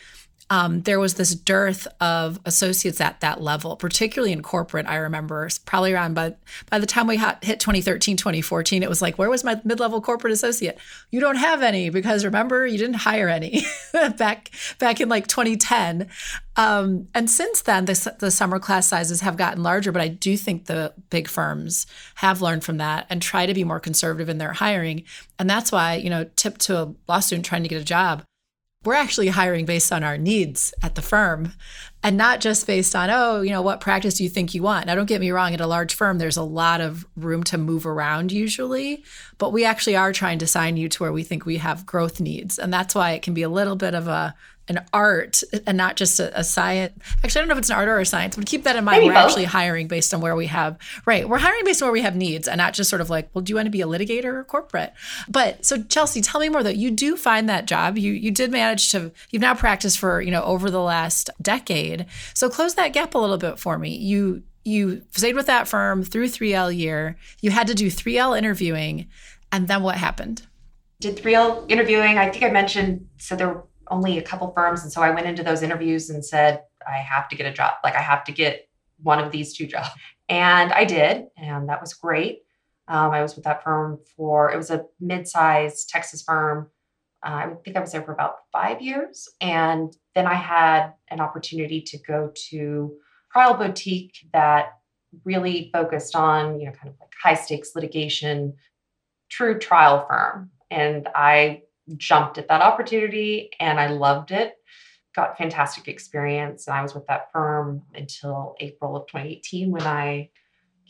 [0.49, 4.85] um, there was this dearth of associates at that level, particularly in corporate.
[4.85, 6.35] I remember probably around by
[6.69, 9.99] by the time we hit 2013, 2014, it was like, where was my mid level
[9.99, 10.77] corporate associate?
[11.11, 13.65] You don't have any because remember you didn't hire any
[14.17, 16.07] back back in like 2010.
[16.55, 20.35] Um, and since then, the, the summer class sizes have gotten larger, but I do
[20.37, 24.39] think the big firms have learned from that and try to be more conservative in
[24.39, 25.03] their hiring.
[25.37, 28.23] And that's why, you know, tip to a law student trying to get a job
[28.87, 31.51] we're actually hiring based on our needs at the firm
[32.03, 34.85] and not just based on oh you know what practice do you think you want
[34.85, 37.57] now don't get me wrong at a large firm there's a lot of room to
[37.57, 39.03] move around usually
[39.37, 42.19] but we actually are trying to sign you to where we think we have growth
[42.19, 44.35] needs and that's why it can be a little bit of a
[44.69, 46.93] an art and not just a, a, science.
[47.23, 48.83] Actually, I don't know if it's an art or a science, but keep that in
[48.83, 48.99] mind.
[48.99, 49.29] Maybe we're both.
[49.29, 51.27] actually hiring based on where we have, right.
[51.27, 53.41] We're hiring based on where we have needs and not just sort of like, well,
[53.41, 54.93] do you want to be a litigator or corporate?
[55.29, 56.69] But so Chelsea, tell me more though.
[56.69, 57.97] You do find that job.
[57.97, 61.86] You, you did manage to, you've now practiced for, you know, over the last decade.
[62.33, 63.95] So close that gap a little bit for me.
[63.95, 67.17] You, you stayed with that firm through 3L year.
[67.41, 69.07] You had to do 3L interviewing.
[69.51, 70.45] And then what happened?
[70.99, 72.17] Did 3L interviewing.
[72.17, 74.83] I think I mentioned, so there were only a couple firms.
[74.83, 77.75] And so I went into those interviews and said, I have to get a job.
[77.83, 78.67] Like I have to get
[79.01, 79.89] one of these two jobs.
[80.29, 81.27] And I did.
[81.37, 82.41] And that was great.
[82.89, 86.69] Um, I was with that firm for, it was a mid-sized Texas firm.
[87.25, 89.27] Uh, I think I was there for about five years.
[89.41, 92.95] And then I had an opportunity to go to
[93.31, 94.73] trial boutique that
[95.23, 98.53] really focused on, you know, kind of like high stakes litigation,
[99.29, 100.51] true trial firm.
[100.69, 101.63] And I
[101.95, 104.55] jumped at that opportunity and I loved it.
[105.15, 106.67] Got fantastic experience.
[106.67, 110.29] And I was with that firm until April of 2018 when I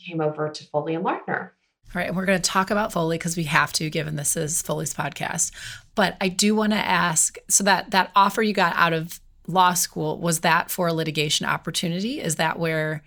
[0.04, 1.54] came over to Foley and Lardner.
[1.94, 4.36] All right, and we're going to talk about Foley because we have to, given this
[4.36, 5.52] is Foley's podcast.
[5.94, 9.72] But I do want to ask: so that that offer you got out of law
[9.72, 12.20] school was that for a litigation opportunity?
[12.20, 13.02] Is that where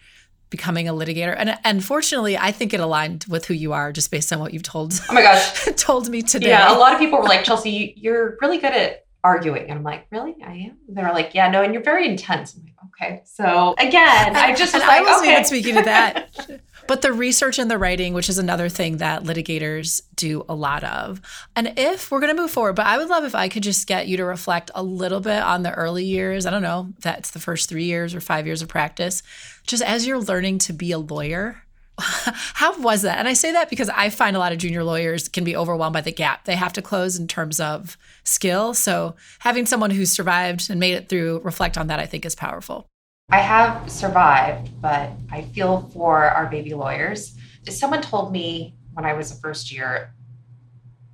[0.52, 1.34] becoming a litigator.
[1.36, 4.62] And unfortunately, I think it aligned with who you are just based on what you've
[4.62, 4.94] told.
[5.10, 6.50] Oh my gosh, told me today.
[6.50, 9.84] Yeah, a lot of people were like, Chelsea, you're really good at arguing, and I'm
[9.84, 10.78] like, really, I am.
[10.90, 12.54] They were like, yeah, no, and you're very intense.
[12.54, 13.22] I'm like, okay.
[13.26, 15.32] So again, I just was and like, I wasn't okay.
[15.32, 16.62] even speaking to that.
[16.88, 20.84] but the research and the writing, which is another thing that litigators do a lot
[20.84, 21.22] of.
[21.56, 23.88] And if we're going to move forward, but I would love if I could just
[23.88, 26.46] get you to reflect a little bit on the early years.
[26.46, 29.24] I don't know, that's the first three years or five years of practice,
[29.66, 31.64] just as you're learning to be a lawyer.
[31.98, 33.20] How was that?
[33.20, 35.94] And I say that because I find a lot of junior lawyers can be overwhelmed
[35.94, 38.74] by the gap they have to close in terms of skill.
[38.74, 42.36] So having someone who's survived and made it through reflect on that, I think is
[42.36, 42.88] powerful.
[43.32, 47.34] I have survived, but I feel for our baby lawyers.
[47.70, 50.14] Someone told me when I was a first year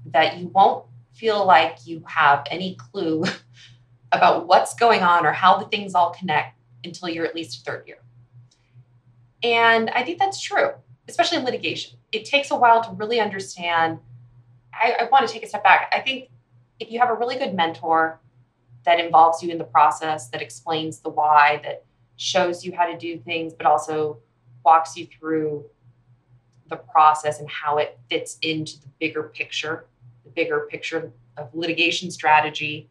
[0.08, 3.24] that you won't feel like you have any clue
[4.12, 7.84] about what's going on or how the things all connect until you're at least third
[7.86, 8.00] year.
[9.44, 10.72] And I think that's true,
[11.08, 12.00] especially in litigation.
[12.12, 14.00] It takes a while to really understand.
[14.74, 15.94] I, I want to take a step back.
[15.94, 16.30] I think
[16.80, 18.20] if you have a really good mentor
[18.86, 21.84] that involves you in the process, that explains the why, that
[22.18, 24.18] shows you how to do things, but also
[24.66, 25.66] walks you through
[26.70, 29.86] the process and how it fits into the bigger picture,
[30.26, 32.90] the bigger picture of litigation strategy,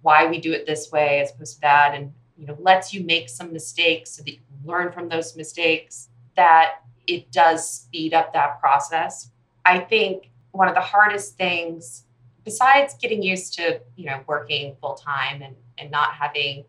[0.00, 3.04] why we do it this way as opposed to that, and you know, lets you
[3.04, 8.14] make some mistakes so that you can learn from those mistakes, that it does speed
[8.14, 9.30] up that process.
[9.64, 12.04] I think one of the hardest things,
[12.44, 16.64] besides getting used to, you know, working full time and, and not having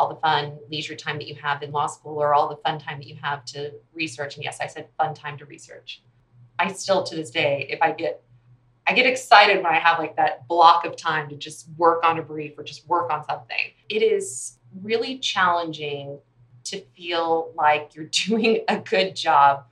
[0.00, 2.78] all the fun leisure time that you have in law school or all the fun
[2.78, 4.36] time that you have to research.
[4.36, 6.02] And yes, I said fun time to research.
[6.58, 8.22] I still to this day, if I get
[8.86, 12.18] I get excited when I have like that block of time to just work on
[12.18, 13.72] a brief or just work on something.
[13.90, 16.18] It is really challenging
[16.64, 19.66] to feel like you're doing a good job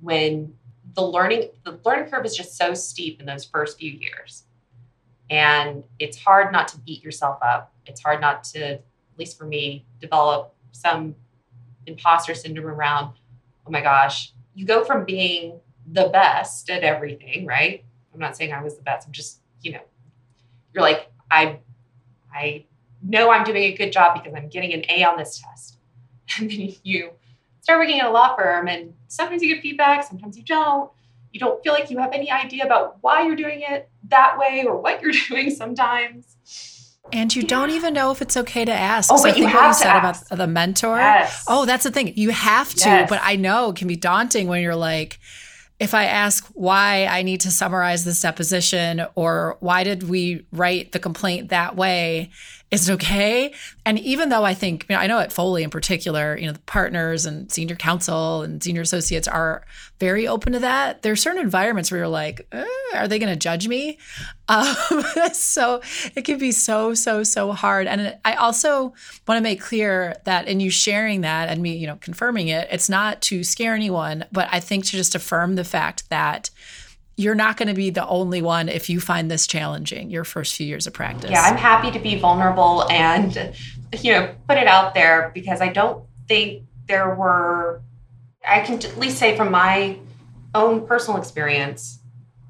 [0.00, 0.52] when
[0.94, 4.44] the learning the learning curve is just so steep in those first few years.
[5.30, 7.72] And it's hard not to beat yourself up.
[7.86, 8.80] It's hard not to,
[9.20, 11.14] least for me, develop some
[11.86, 13.14] imposter syndrome around,
[13.66, 17.84] oh my gosh, you go from being the best at everything, right?
[18.12, 19.06] I'm not saying I was the best.
[19.06, 19.80] I'm just, you know,
[20.74, 21.60] you're like, I
[22.32, 22.66] I
[23.02, 25.78] know I'm doing a good job because I'm getting an A on this test.
[26.38, 27.10] And then you
[27.60, 30.90] start working at a law firm and sometimes you get feedback, sometimes you don't.
[31.32, 34.64] You don't feel like you have any idea about why you're doing it that way
[34.66, 36.36] or what you're doing sometimes.
[37.12, 37.48] And you yeah.
[37.48, 39.12] don't even know if it's okay to ask.
[39.12, 40.26] Oh, so I think what you said ask.
[40.26, 40.96] about the mentor.
[40.96, 41.44] Yes.
[41.48, 42.12] Oh, that's the thing.
[42.16, 43.08] You have to, yes.
[43.08, 45.18] but I know it can be daunting when you're like,
[45.80, 50.92] if I ask why I need to summarize this deposition or why did we write
[50.92, 52.30] the complaint that way,
[52.70, 53.52] is it okay?
[53.84, 56.52] And even though I think, you know, I know at Foley in particular, you know,
[56.52, 59.64] the partners and senior counsel and senior associates are
[59.98, 61.02] very open to that.
[61.02, 62.64] There are certain environments where you're like, eh,
[62.94, 63.98] are they going to judge me?
[64.50, 65.80] Um, so
[66.16, 67.86] it can be so, so, so hard.
[67.86, 68.92] And I also
[69.28, 72.66] want to make clear that in you sharing that and me, you know, confirming it,
[72.68, 76.50] it's not to scare anyone, but I think to just affirm the fact that
[77.20, 80.56] you're not going to be the only one if you find this challenging your first
[80.56, 81.30] few years of practice.
[81.30, 83.54] Yeah, I'm happy to be vulnerable and
[84.00, 87.82] you know put it out there because I don't think there were
[88.48, 89.98] I can at least say from my
[90.54, 91.98] own personal experience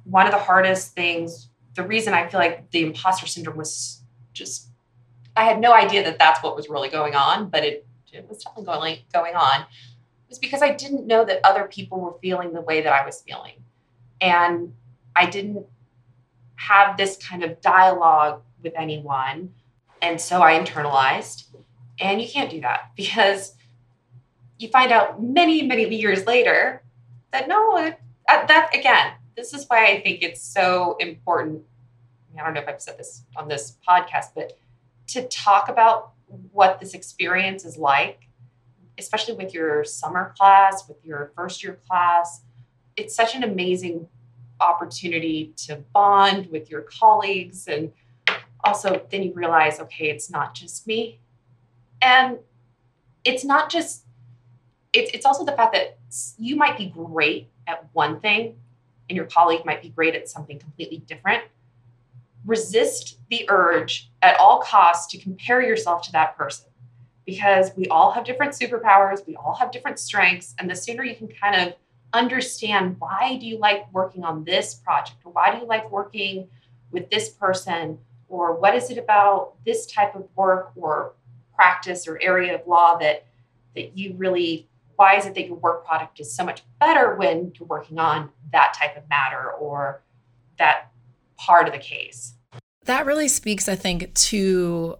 [0.04, 4.02] one of the hardest things the reason I feel like the imposter syndrome was
[4.32, 4.68] just
[5.36, 8.44] I had no idea that that's what was really going on but it it was
[8.44, 9.66] definitely going going on
[10.28, 13.20] was because I didn't know that other people were feeling the way that I was
[13.22, 13.59] feeling
[14.20, 14.74] and
[15.16, 15.66] I didn't
[16.56, 19.54] have this kind of dialogue with anyone.
[20.02, 21.44] And so I internalized.
[21.98, 23.54] And you can't do that because
[24.58, 26.82] you find out many, many years later
[27.32, 27.92] that no, uh,
[28.26, 31.62] that again, this is why I think it's so important.
[32.38, 34.58] I don't know if I've said this on this podcast, but
[35.08, 36.12] to talk about
[36.52, 38.28] what this experience is like,
[38.98, 42.42] especially with your summer class, with your first year class,
[43.00, 44.06] it's such an amazing
[44.60, 47.90] opportunity to bond with your colleagues and
[48.62, 51.18] also then you realize okay it's not just me.
[52.02, 52.38] And
[53.24, 54.04] it's not just
[54.92, 55.98] it's, it's also the fact that
[56.38, 58.56] you might be great at one thing
[59.08, 61.44] and your colleague might be great at something completely different.
[62.44, 66.66] Resist the urge at all costs to compare yourself to that person
[67.24, 71.14] because we all have different superpowers we all have different strengths and the sooner you
[71.14, 71.74] can kind of
[72.12, 75.18] understand why do you like working on this project?
[75.24, 76.48] Or why do you like working
[76.90, 77.98] with this person?
[78.28, 81.14] Or what is it about this type of work or
[81.54, 83.26] practice or area of law that
[83.74, 87.52] that you really why is it that your work product is so much better when
[87.58, 90.02] you're working on that type of matter or
[90.58, 90.90] that
[91.38, 92.34] part of the case?
[92.84, 94.96] That really speaks i think to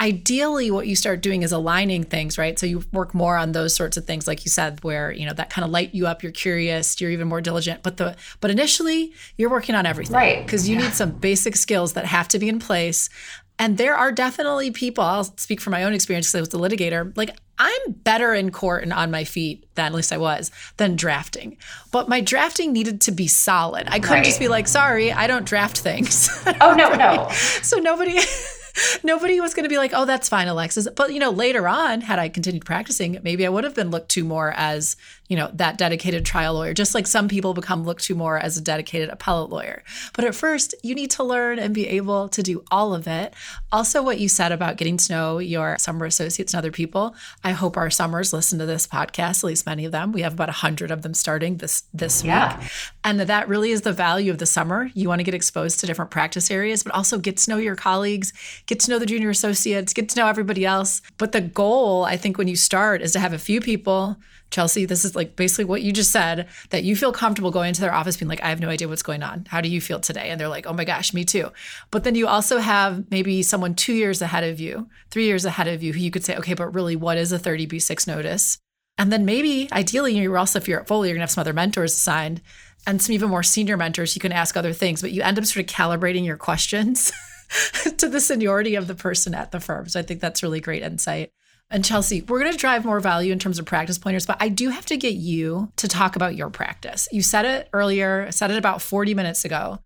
[0.00, 2.58] ideally what you start doing is aligning things right?
[2.58, 5.34] So you work more on those sorts of things like you said where you know
[5.34, 8.50] that kind of light you up you're curious you're even more diligent but the but
[8.50, 10.16] initially you're working on everything.
[10.16, 10.44] Right.
[10.44, 10.82] Because you yeah.
[10.82, 13.10] need some basic skills that have to be in place.
[13.58, 16.58] And there are definitely people i'll speak from my own experience because i was the
[16.58, 20.50] litigator like i'm better in court and on my feet than at least i was
[20.78, 21.58] than drafting.
[21.92, 23.86] But my drafting needed to be solid.
[23.88, 24.24] I couldn't right.
[24.24, 26.30] just be like sorry i don't draft things.
[26.62, 27.28] Oh no no.
[27.62, 28.18] So nobody
[29.02, 30.88] nobody was going to be like, oh, that's fine, Alexis.
[30.94, 34.10] But, you know, later on, had I continued practicing, maybe I would have been looked
[34.10, 34.96] to more as
[35.30, 38.58] you know, that dedicated trial lawyer, just like some people become looked to more as
[38.58, 39.84] a dedicated appellate lawyer.
[40.12, 43.32] But at first, you need to learn and be able to do all of it.
[43.70, 47.14] Also, what you said about getting to know your summer associates and other people.
[47.44, 50.10] I hope our summers listen to this podcast, at least many of them.
[50.10, 52.58] We have about 100 of them starting this this yeah.
[52.58, 52.68] week.
[53.04, 54.90] And that really is the value of the summer.
[54.94, 57.76] You want to get exposed to different practice areas, but also get to know your
[57.76, 58.32] colleagues,
[58.66, 61.02] get to know the junior associates, get to know everybody else.
[61.18, 64.16] But the goal, I think, when you start is to have a few people.
[64.50, 67.80] Chelsea, this is like basically what you just said that you feel comfortable going into
[67.80, 69.46] their office being like, I have no idea what's going on.
[69.48, 70.30] How do you feel today?
[70.30, 71.50] And they're like, oh my gosh, me too.
[71.90, 75.68] But then you also have maybe someone two years ahead of you, three years ahead
[75.68, 78.58] of you, who you could say, okay, but really, what is a 30B6 notice?
[78.98, 81.52] And then maybe ideally, you're also, if you're at Foley, you're gonna have some other
[81.52, 82.42] mentors assigned
[82.86, 84.14] and some even more senior mentors.
[84.14, 87.12] You can ask other things, but you end up sort of calibrating your questions
[87.98, 89.88] to the seniority of the person at the firm.
[89.88, 91.30] So I think that's really great insight.
[91.70, 94.48] And Chelsea, we're going to drive more value in terms of practice pointers, but I
[94.48, 97.08] do have to get you to talk about your practice.
[97.12, 99.78] You said it earlier, said it about 40 minutes ago,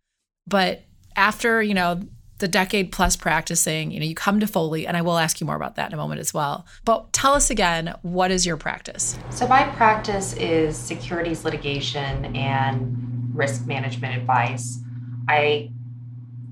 [0.47, 0.83] but
[1.15, 2.01] after, you know,
[2.39, 5.47] the decade plus practicing, you know, you come to Foley, and I will ask you
[5.47, 6.67] more about that in a moment as well.
[6.85, 9.19] But tell us again, what is your practice?
[9.31, 14.81] So, my practice is securities litigation and risk management advice.
[15.29, 15.71] I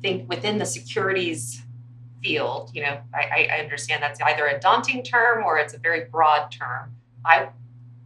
[0.03, 1.63] think within the securities
[2.23, 6.05] field, you know, I, I understand that's either a daunting term or it's a very
[6.05, 6.95] broad term.
[7.25, 7.49] I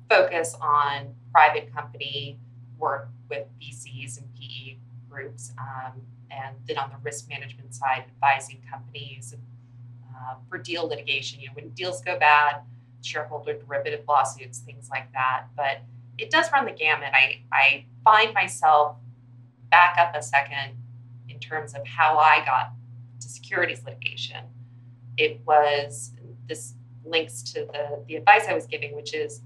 [0.08, 2.38] focus on private company
[2.78, 4.76] work with VCs and PE
[5.08, 5.52] groups.
[5.58, 9.34] Um, and then on the risk management side, advising companies
[10.14, 11.40] uh, for deal litigation.
[11.40, 12.62] You know, when deals go bad,
[13.02, 15.44] shareholder derivative lawsuits, things like that.
[15.56, 15.82] But
[16.18, 17.10] it does run the gamut.
[17.12, 18.96] I, I find myself
[19.70, 20.76] back up a second
[21.28, 22.72] in terms of how I got
[23.20, 24.44] to securities litigation.
[25.16, 26.12] It was
[26.48, 29.42] this links to the, the advice I was giving, which is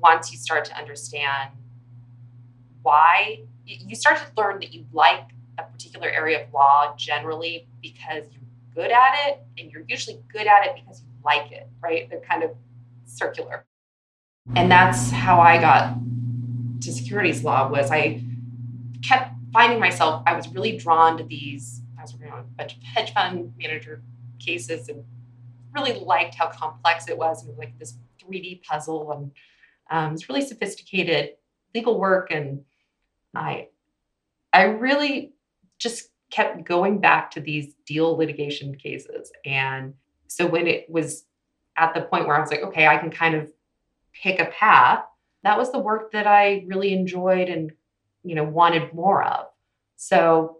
[0.00, 1.50] once you start to understand
[2.82, 8.24] why, you start to learn that you like a particular area of law generally because
[8.32, 8.42] you're
[8.74, 12.20] good at it and you're usually good at it because you like it right they're
[12.20, 12.50] kind of
[13.04, 13.66] circular
[14.54, 15.94] and that's how i got
[16.80, 18.22] to securities law was i
[19.06, 23.52] kept finding myself i was really drawn to these on a bunch of hedge fund
[23.58, 24.02] manager
[24.38, 25.04] cases and
[25.74, 29.30] really liked how complex it was and like this 3d puzzle and
[29.90, 31.30] um, it's really sophisticated
[31.74, 32.60] legal work and
[33.34, 33.68] i
[34.52, 35.32] i really
[35.78, 39.32] just kept going back to these deal litigation cases.
[39.44, 39.94] And
[40.26, 41.24] so when it was
[41.76, 43.50] at the point where I was like, okay, I can kind of
[44.12, 45.04] pick a path,
[45.44, 47.72] that was the work that I really enjoyed and,
[48.24, 49.46] you know, wanted more of.
[49.96, 50.58] So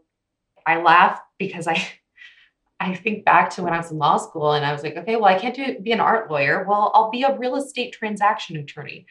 [0.66, 1.86] I laugh because I
[2.80, 5.16] I think back to when I was in law school and I was like, okay,
[5.16, 6.64] well, I can't do be an art lawyer.
[6.68, 9.06] Well, I'll be a real estate transaction attorney.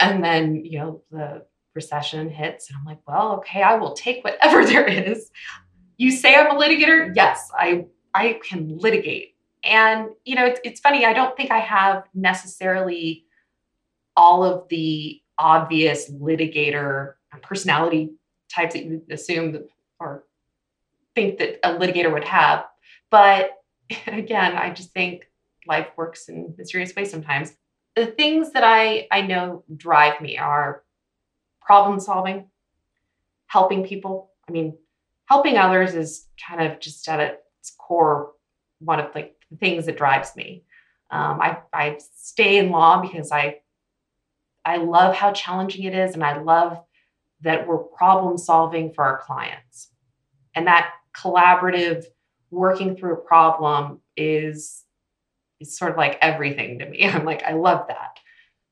[0.00, 4.22] And then, you know, the recession hits and i'm like well okay i will take
[4.24, 5.30] whatever there is
[5.96, 10.80] you say i'm a litigator yes i i can litigate and you know it's, it's
[10.80, 13.24] funny i don't think i have necessarily
[14.16, 18.12] all of the obvious litigator personality
[18.48, 19.58] types that you assume
[19.98, 20.24] or
[21.14, 22.64] think that a litigator would have
[23.10, 23.50] but
[24.06, 25.24] again i just think
[25.66, 27.54] life works in mysterious ways sometimes
[27.96, 30.84] the things that i i know drive me are
[31.64, 32.46] problem solving,
[33.46, 34.30] helping people.
[34.48, 34.76] I mean,
[35.26, 37.20] helping others is kind of just at
[37.58, 38.32] its core
[38.80, 40.64] one of like the things that drives me.
[41.10, 43.60] Um, I, I stay in law because I
[44.66, 46.78] I love how challenging it is, and I love
[47.42, 49.90] that we're problem solving for our clients,
[50.54, 52.04] and that collaborative
[52.50, 54.84] working through a problem is
[55.60, 57.04] is sort of like everything to me.
[57.08, 58.18] I'm like I love that.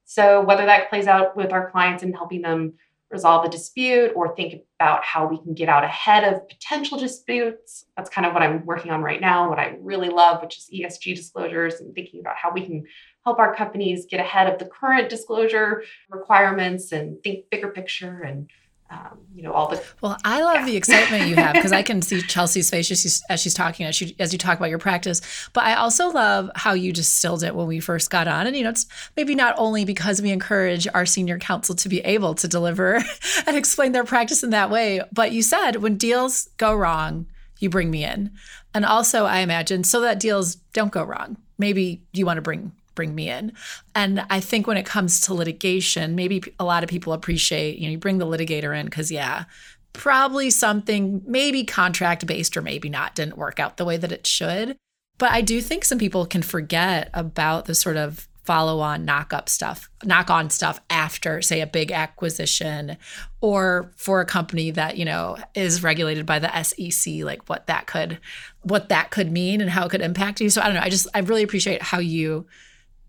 [0.04, 2.74] So, whether that plays out with our clients and helping them
[3.10, 7.84] resolve a dispute or think about how we can get out ahead of potential disputes,
[7.96, 9.48] that's kind of what I'm working on right now.
[9.48, 12.84] What I really love, which is ESG disclosures and thinking about how we can
[13.24, 18.50] help our companies get ahead of the current disclosure requirements and think bigger picture and
[18.92, 20.66] um, you know all the well i love yeah.
[20.66, 23.86] the excitement you have because i can see chelsea's face as she's, as she's talking
[23.86, 25.20] as, she, as you talk about your practice.
[25.52, 28.46] But i also love how you distilled it when we first got on.
[28.46, 28.86] And you know it's
[29.16, 33.02] maybe not only because we encourage our senior counsel to be able to deliver
[33.46, 37.26] and explain their practice in that way but you said when deals go wrong
[37.58, 38.30] you bring me in.
[38.74, 41.38] And also i imagine so that deals don't go wrong.
[41.58, 43.52] Maybe you want to bring bring me in.
[43.94, 47.86] And I think when it comes to litigation, maybe a lot of people appreciate, you
[47.86, 49.44] know, you bring the litigator in because, yeah,
[49.92, 54.26] probably something maybe contract based or maybe not didn't work out the way that it
[54.26, 54.76] should.
[55.18, 59.32] But I do think some people can forget about the sort of follow on knock
[59.32, 62.96] up stuff, knock on stuff after, say, a big acquisition
[63.40, 67.86] or for a company that, you know, is regulated by the SEC, like what that
[67.86, 68.18] could
[68.62, 70.50] what that could mean and how it could impact you.
[70.50, 70.80] So I don't know.
[70.80, 72.46] I just I really appreciate how you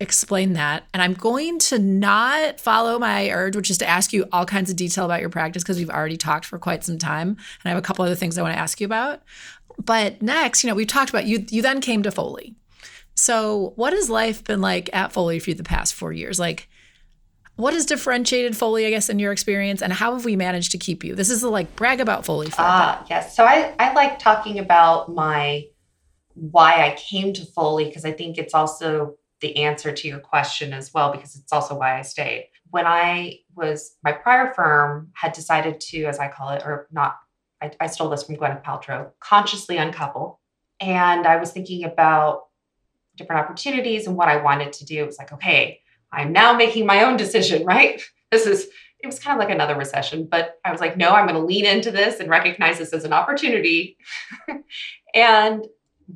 [0.04, 0.84] explain that.
[0.94, 4.70] And I'm going to not follow my urge, which is to ask you all kinds
[4.70, 7.30] of detail about your practice because we've already talked for quite some time.
[7.30, 9.22] And I have a couple other things I want to ask you about.
[9.84, 12.56] But next, you know, we've talked about you you then came to Foley.
[13.16, 16.40] So what has life been like at Foley for you the past four years?
[16.40, 16.70] Like
[17.56, 20.78] what has differentiated Foley, I guess, in your experience, and how have we managed to
[20.78, 21.14] keep you?
[21.14, 22.50] This is the like brag about Foley.
[22.58, 23.36] Ah, uh, yes.
[23.36, 25.66] So I, I like talking about my
[26.34, 30.74] why I came to Foley because I think it's also the answer to your question
[30.74, 32.50] as well, because it's also why I stayed.
[32.72, 37.18] When I was, my prior firm had decided to, as I call it, or not,
[37.62, 40.40] I, I stole this from Gwyneth Paltrow, consciously uncouple.
[40.80, 42.46] And I was thinking about
[43.16, 45.04] different opportunities and what I wanted to do.
[45.04, 45.82] It was like, okay,
[46.12, 48.02] I'm now making my own decision, right?
[48.32, 48.68] This is,
[49.00, 51.46] it was kind of like another recession, but I was like, no, I'm going to
[51.46, 53.98] lean into this and recognize this as an opportunity.
[55.14, 55.68] and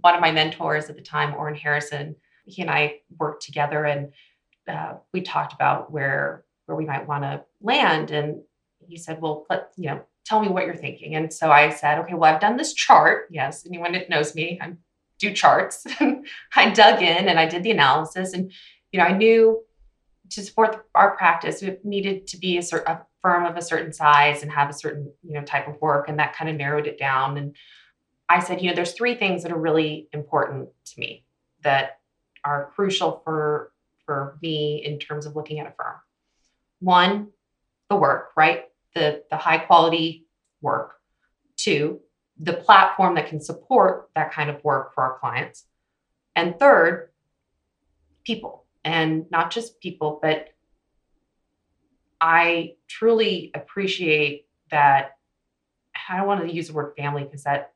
[0.02, 2.16] one of my mentors at the time, Orrin Harrison,
[2.48, 4.14] he and I worked together and
[4.68, 8.12] uh, we talked about where where we might want to land.
[8.12, 8.42] And
[8.80, 11.16] he said, well, let, you know, tell me what you're thinking.
[11.16, 13.28] And so I said, okay, well, I've done this chart.
[13.32, 14.74] Yes, anyone that knows me, I
[15.18, 15.86] do charts.
[16.56, 18.34] I dug in and I did the analysis.
[18.34, 18.52] And,
[18.92, 19.64] you know, I knew
[20.32, 24.44] to support our practice, it needed to be a, a firm of a certain size
[24.44, 26.10] and have a certain, you know, type of work.
[26.10, 27.38] And that kind of narrowed it down.
[27.38, 27.56] And
[28.28, 31.24] I said, you know, there's three things that are really important to me
[31.64, 31.97] that
[32.48, 33.74] are crucial for
[34.06, 35.96] for me in terms of looking at a firm.
[36.80, 37.28] One,
[37.90, 38.66] the work, right?
[38.96, 40.26] The the high quality
[40.62, 40.94] work.
[41.58, 42.00] Two,
[42.40, 45.66] the platform that can support that kind of work for our clients.
[46.36, 47.10] And third,
[48.24, 50.50] people and not just people, but
[52.22, 55.12] I truly appreciate that.
[56.10, 57.74] I don't want to use the word family because that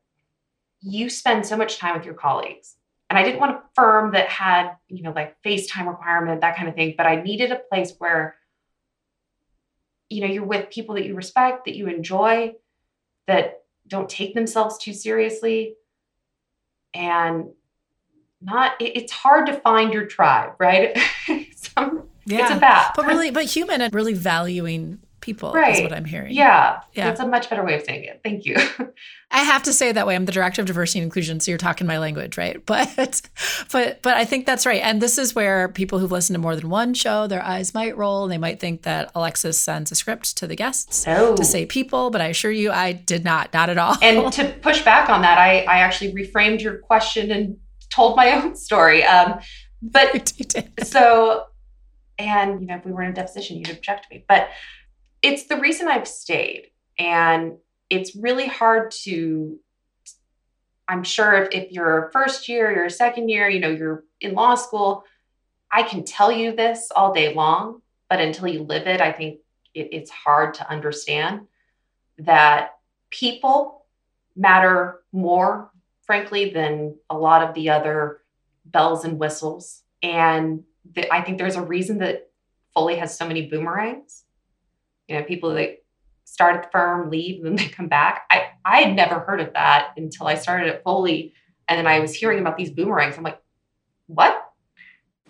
[0.80, 2.76] you spend so much time with your colleagues.
[3.12, 6.66] And I didn't want a firm that had, you know, like FaceTime requirement, that kind
[6.66, 8.36] of thing, but I needed a place where,
[10.08, 12.54] you know, you're with people that you respect, that you enjoy,
[13.26, 15.74] that don't take themselves too seriously.
[16.94, 17.50] And
[18.40, 20.98] not it, it's hard to find your tribe, right?
[21.54, 22.44] Some, yeah.
[22.44, 22.94] It's a bat.
[22.96, 25.76] But really, but human and really valuing people right.
[25.76, 26.34] is what I'm hearing.
[26.34, 26.80] Yeah.
[26.92, 27.06] Yeah.
[27.06, 28.20] That's a much better way of saying it.
[28.22, 28.56] Thank you.
[29.30, 30.14] I have to say that way.
[30.14, 32.60] I'm the director of diversity and inclusion, so you're talking my language, right?
[32.72, 33.22] But
[33.70, 34.80] but but I think that's right.
[34.82, 37.96] And this is where people who've listened to more than one show, their eyes might
[37.96, 41.36] roll they might think that Alexis sends a script to the guests oh.
[41.36, 43.96] to say people, but I assure you I did not, not at all.
[44.00, 47.58] And to push back on that, I, I actually reframed your question and
[47.90, 49.04] told my own story.
[49.04, 49.38] Um,
[49.82, 50.32] but
[50.82, 51.46] so
[52.18, 54.24] and you know, if we were in a deposition, you'd object to me.
[54.28, 54.48] But
[55.22, 56.70] it's the reason I've stayed.
[56.98, 57.54] And
[57.88, 59.58] it's really hard to,
[60.88, 64.04] I'm sure if, if you're a first year, you're a second year, you know, you're
[64.20, 65.04] in law school,
[65.70, 69.40] I can tell you this all day long, but until you live it, I think
[69.74, 71.46] it, it's hard to understand
[72.18, 72.76] that
[73.10, 73.86] people
[74.36, 75.70] matter more,
[76.02, 78.20] frankly, than a lot of the other
[78.66, 79.82] bells and whistles.
[80.02, 80.64] And
[80.94, 82.30] the, I think there's a reason that
[82.74, 84.21] Foley has so many boomerangs
[85.12, 85.82] you know, people that
[86.24, 88.22] start at the firm, leave, and then they come back.
[88.30, 91.34] I, I had never heard of that until I started at Foley.
[91.68, 93.16] And then I was hearing about these boomerangs.
[93.16, 93.40] I'm like,
[94.06, 94.52] what?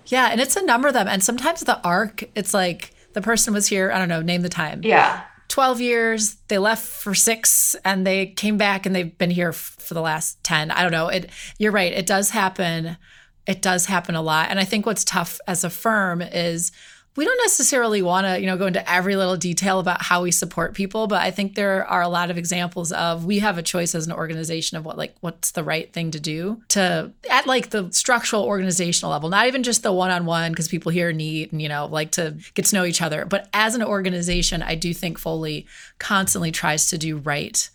[0.06, 0.28] Yeah.
[0.30, 1.08] And it's a number of them.
[1.08, 4.48] And sometimes the arc, it's like the person was here, I don't know, name the
[4.48, 4.80] time.
[4.82, 5.22] Yeah.
[5.48, 9.76] 12 years, they left for six and they came back and they've been here f-
[9.78, 10.70] for the last 10.
[10.70, 11.08] I don't know.
[11.08, 11.92] It, you're right.
[11.92, 12.96] It does happen.
[13.46, 14.48] It does happen a lot.
[14.48, 16.72] And I think what's tough as a firm is
[17.16, 20.30] we don't necessarily want to you know go into every little detail about how we
[20.30, 23.62] support people but i think there are a lot of examples of we have a
[23.62, 27.46] choice as an organization of what like what's the right thing to do to at
[27.46, 31.60] like the structural organizational level not even just the one-on-one because people here need and
[31.60, 34.94] you know like to get to know each other but as an organization i do
[34.94, 35.66] think foley
[35.98, 37.70] constantly tries to do right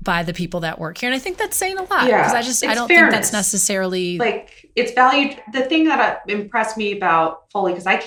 [0.00, 2.32] by the people that work here and i think that's saying a lot because yeah,
[2.32, 3.12] i just i don't fairness.
[3.12, 8.00] think that's necessarily like it's valued the thing that impressed me about foley because i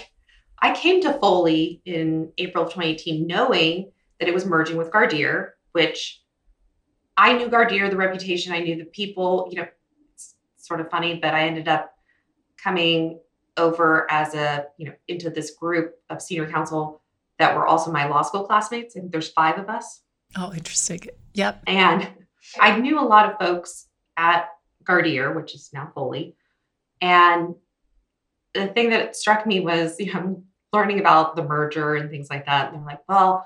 [0.62, 5.52] I came to Foley in April of 2018 knowing that it was merging with Gardere,
[5.72, 6.22] which
[7.18, 9.68] I knew Gardere, the reputation, I knew the people, you know,
[10.14, 11.94] it's sort of funny, but I ended up
[12.58, 13.20] coming
[13.58, 17.02] over as a, you know, into this group of senior counsel
[17.40, 18.96] that were also my law school classmates.
[18.96, 20.02] And there's five of us.
[20.38, 21.02] Oh, interesting.
[21.34, 21.64] Yep.
[21.68, 22.10] And
[22.60, 23.88] I knew a lot of folks
[24.18, 24.50] at
[24.84, 26.36] Gardere, which is now Foley.
[27.02, 27.56] And
[28.54, 30.44] the thing that struck me was, you know,
[30.74, 32.68] learning about the merger and things like that.
[32.68, 33.46] And they're like, well,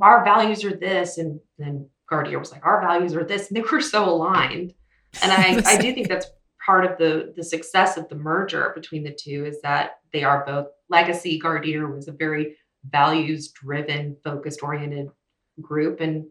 [0.00, 1.18] our values are this.
[1.18, 3.48] And then Gardere was like, our values are this.
[3.48, 4.74] And they were so aligned.
[5.22, 6.26] And I, I do think that's
[6.64, 10.44] part of the the success of the merger between the two is that they are
[10.44, 15.08] both legacy Gardere was a very values driven focused oriented
[15.60, 16.26] group and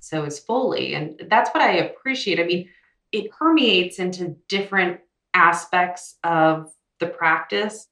[0.00, 2.68] so is Foley and that's what I appreciate I mean
[3.12, 5.00] it permeates into different
[5.34, 7.86] aspects of the practice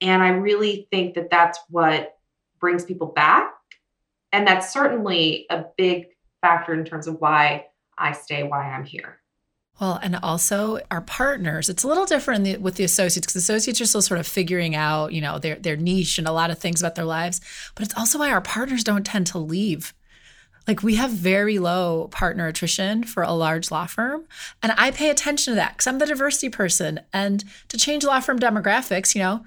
[0.00, 2.16] and I really think that that's what
[2.60, 3.52] brings people back
[4.32, 6.06] and that's certainly a big
[6.40, 7.66] factor in terms of why
[7.98, 9.20] I stay why I'm here
[9.80, 11.68] well, and also our partners.
[11.68, 14.74] It's a little different the, with the associates because associates are still sort of figuring
[14.74, 17.42] out, you know, their their niche and a lot of things about their lives.
[17.74, 19.92] But it's also why our partners don't tend to leave.
[20.66, 24.24] Like we have very low partner attrition for a large law firm,
[24.62, 27.00] and I pay attention to that because I'm the diversity person.
[27.12, 29.44] And to change law firm demographics, you know,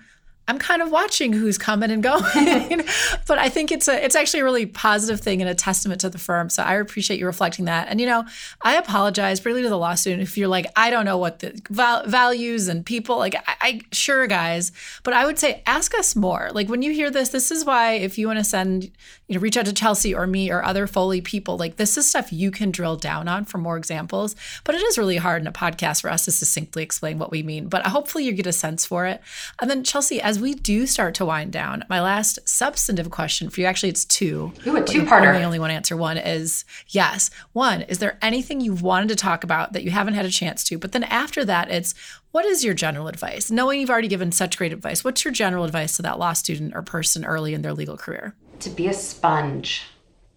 [0.49, 2.19] I'm kind of watching who's coming and going.
[3.27, 6.09] but I think it's a it's actually a really positive thing and a testament to
[6.09, 6.49] the firm.
[6.49, 7.87] So I appreciate you reflecting that.
[7.87, 8.25] And you know,
[8.63, 11.61] I apologize really to the law student if you're like, I don't know what the
[11.69, 13.35] val- values and people like.
[13.35, 14.71] I, I sure guys,
[15.03, 16.49] but I would say ask us more.
[16.51, 18.85] Like when you hear this, this is why if you want to send,
[19.27, 22.09] you know, reach out to Chelsea or me or other Foley people, like this is
[22.09, 24.35] stuff you can drill down on for more examples.
[24.63, 27.43] But it is really hard in a podcast for us to succinctly explain what we
[27.43, 27.67] mean.
[27.67, 29.21] But hopefully you get a sense for it.
[29.61, 33.61] And then Chelsea, as we do start to wind down, my last substantive question for
[33.61, 34.51] you actually, it's two.
[34.65, 35.33] Ooh, a two parter.
[35.33, 37.29] I only want to answer one is yes.
[37.53, 40.63] One, is there anything you've wanted to talk about that you haven't had a chance
[40.65, 40.77] to?
[40.77, 41.93] But then after that, it's
[42.31, 43.49] what is your general advice?
[43.49, 46.75] Knowing you've already given such great advice, what's your general advice to that law student
[46.75, 48.35] or person early in their legal career?
[48.59, 49.83] To be a sponge.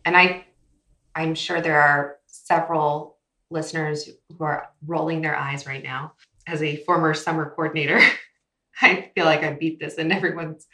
[0.05, 0.45] And I
[1.15, 3.19] I'm sure there are several
[3.51, 6.15] listeners who are rolling their eyes right now
[6.47, 8.01] as a former summer coordinator.
[8.81, 10.67] I feel like I beat this in everyone's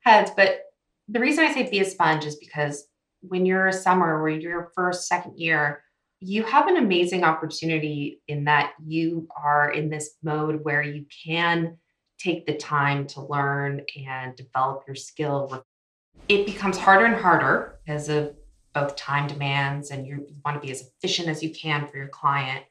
[0.00, 0.30] heads.
[0.36, 0.60] But
[1.08, 2.86] the reason I say be a sponge is because
[3.20, 5.82] when you're a summer or your first, second year,
[6.20, 11.76] you have an amazing opportunity in that you are in this mode where you can
[12.18, 15.64] take the time to learn and develop your skill.
[16.28, 18.34] It becomes harder and harder as of
[18.72, 22.08] both time demands and you want to be as efficient as you can for your
[22.08, 22.64] client.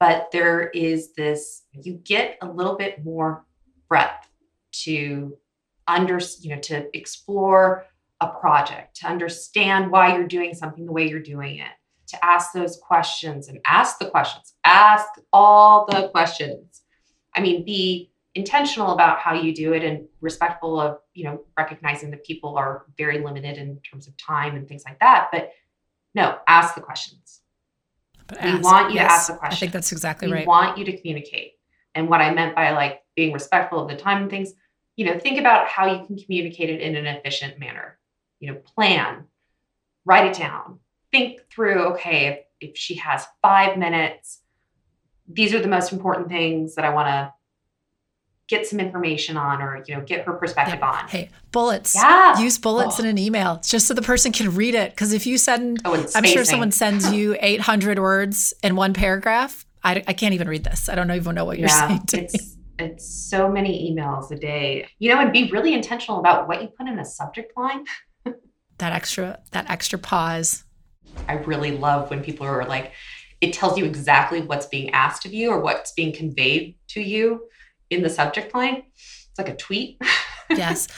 [0.00, 3.44] But there is this, you get a little bit more
[3.88, 4.28] breadth
[4.70, 5.36] to
[5.86, 7.86] under you know to explore
[8.20, 11.70] a project to understand why you're doing something the way you're doing it
[12.06, 16.82] to ask those questions and ask the questions ask all the questions.
[17.34, 22.10] I mean be intentional about how you do it and respectful of you know recognizing
[22.10, 25.50] that people are very limited in terms of time and things like that but
[26.14, 27.40] no ask the questions.
[28.26, 30.34] But we ask, want you yes, to ask the questions i think that's exactly we
[30.34, 30.40] right.
[30.42, 31.52] we want you to communicate.
[31.94, 34.52] And what I meant by like being respectful of the time and things,
[34.94, 37.98] you know, think about how you can communicate it in an efficient manner.
[38.38, 39.24] You know, plan,
[40.04, 40.78] write it down,
[41.10, 42.26] think through, okay,
[42.60, 44.40] if, if she has five minutes,
[45.26, 47.32] these are the most important things that I want to
[48.46, 50.90] get some information on or you know get her perspective yeah.
[50.90, 53.02] on hey bullets yeah use bullets oh.
[53.02, 56.06] in an email just so the person can read it because if you send oh,
[56.14, 60.64] i'm sure someone sends you 800 words in one paragraph I, I can't even read
[60.64, 60.88] this.
[60.88, 62.57] I don't even know what you're yeah, saying to it's, me.
[62.78, 64.88] It's so many emails a day.
[64.98, 67.84] You know, and be really intentional about what you put in a subject line.
[68.78, 70.64] that extra, that extra pause.
[71.28, 72.92] I really love when people are like,
[73.40, 77.48] it tells you exactly what's being asked of you or what's being conveyed to you
[77.90, 78.84] in the subject line.
[78.94, 80.00] It's like a tweet.
[80.50, 80.88] yes.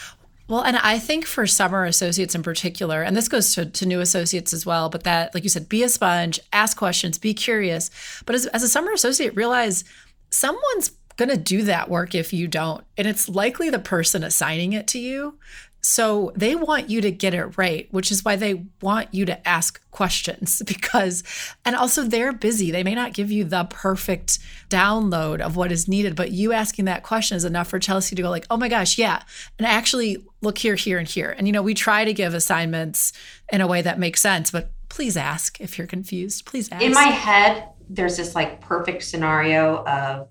[0.49, 4.01] Well, and I think for summer associates in particular, and this goes to, to new
[4.01, 7.91] associates as well, but that, like you said, be a sponge, ask questions, be curious.
[8.27, 9.85] But as, as a summer associate, realize
[10.31, 12.85] someone's going to do that work if you don't.
[12.97, 15.39] And it's likely the person assigning it to you.
[15.83, 19.49] So they want you to get it right, which is why they want you to
[19.49, 21.25] ask questions because,
[21.65, 22.71] and also they're busy.
[22.71, 24.39] They may not give you the perfect
[24.69, 28.23] download of what is needed, but you asking that question is enough for Chelsea to
[28.23, 29.23] go, like, oh my gosh, yeah.
[29.59, 31.35] And actually look here, here, and here.
[31.37, 33.13] And, you know, we try to give assignments
[33.51, 36.45] in a way that makes sense, but please ask if you're confused.
[36.45, 36.83] Please ask.
[36.83, 40.29] In my head, there's this like perfect scenario of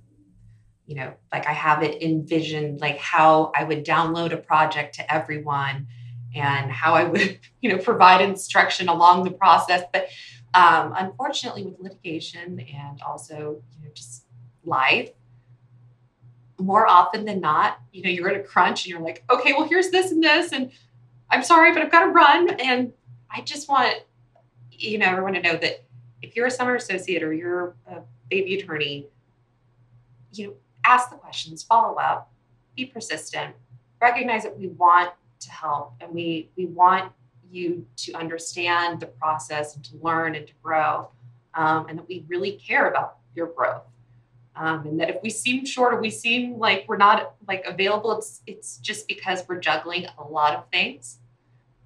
[0.90, 5.14] you know, like I have it envisioned, like how I would download a project to
[5.14, 5.86] everyone
[6.36, 9.84] and how I would, you know, provide instruction along the process.
[9.94, 10.10] But
[10.56, 14.26] um, unfortunately, with litigation and also, you know, just
[14.66, 15.12] life,
[16.58, 19.68] more often than not, you know, you're in a crunch and you're like, okay, well,
[19.70, 20.72] here's this and this, and
[21.30, 22.50] I'm sorry, but I've got to run.
[22.60, 22.94] And
[23.30, 23.96] I just want,
[24.72, 25.86] you know, everyone to know that
[26.24, 29.06] if you're a summer associate or you're a baby attorney,
[30.34, 30.54] you know,
[30.86, 32.32] ask the questions, follow up,
[32.76, 33.56] be persistent,
[34.02, 37.12] recognize that we want to help and we we want
[37.52, 41.10] you to understand the process and to learn and to grow,
[41.56, 43.84] um, and that we really care about your growth.
[44.56, 48.18] Um, and that if we seem short or we seem like we're not like available,
[48.18, 51.20] it's it's just because we're juggling a lot of things.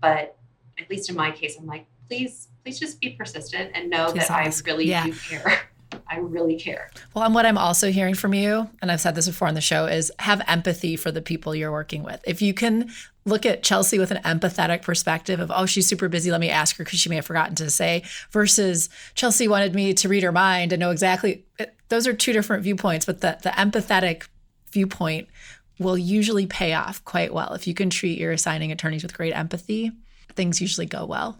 [0.01, 0.35] But
[0.79, 4.27] at least in my case, I'm like, please, please just be persistent and know Please
[4.27, 5.05] that I really Yeah.
[5.05, 5.61] do care.
[6.07, 6.91] I really care.
[7.13, 9.61] Well, and what I'm also hearing from you, and I've said this before on the
[9.61, 12.21] show, is have empathy for the people you're working with.
[12.25, 12.91] If you can
[13.25, 16.75] look at Chelsea with an empathetic perspective of, oh, she's super busy, let me ask
[16.77, 20.31] her because she may have forgotten to say, versus Chelsea wanted me to read her
[20.31, 21.45] mind and know exactly,
[21.89, 24.27] those are two different viewpoints, but the, the empathetic
[24.71, 25.27] viewpoint
[25.79, 27.53] will usually pay off quite well.
[27.53, 29.91] If you can treat your assigning attorneys with great empathy,
[30.35, 31.37] things usually go well.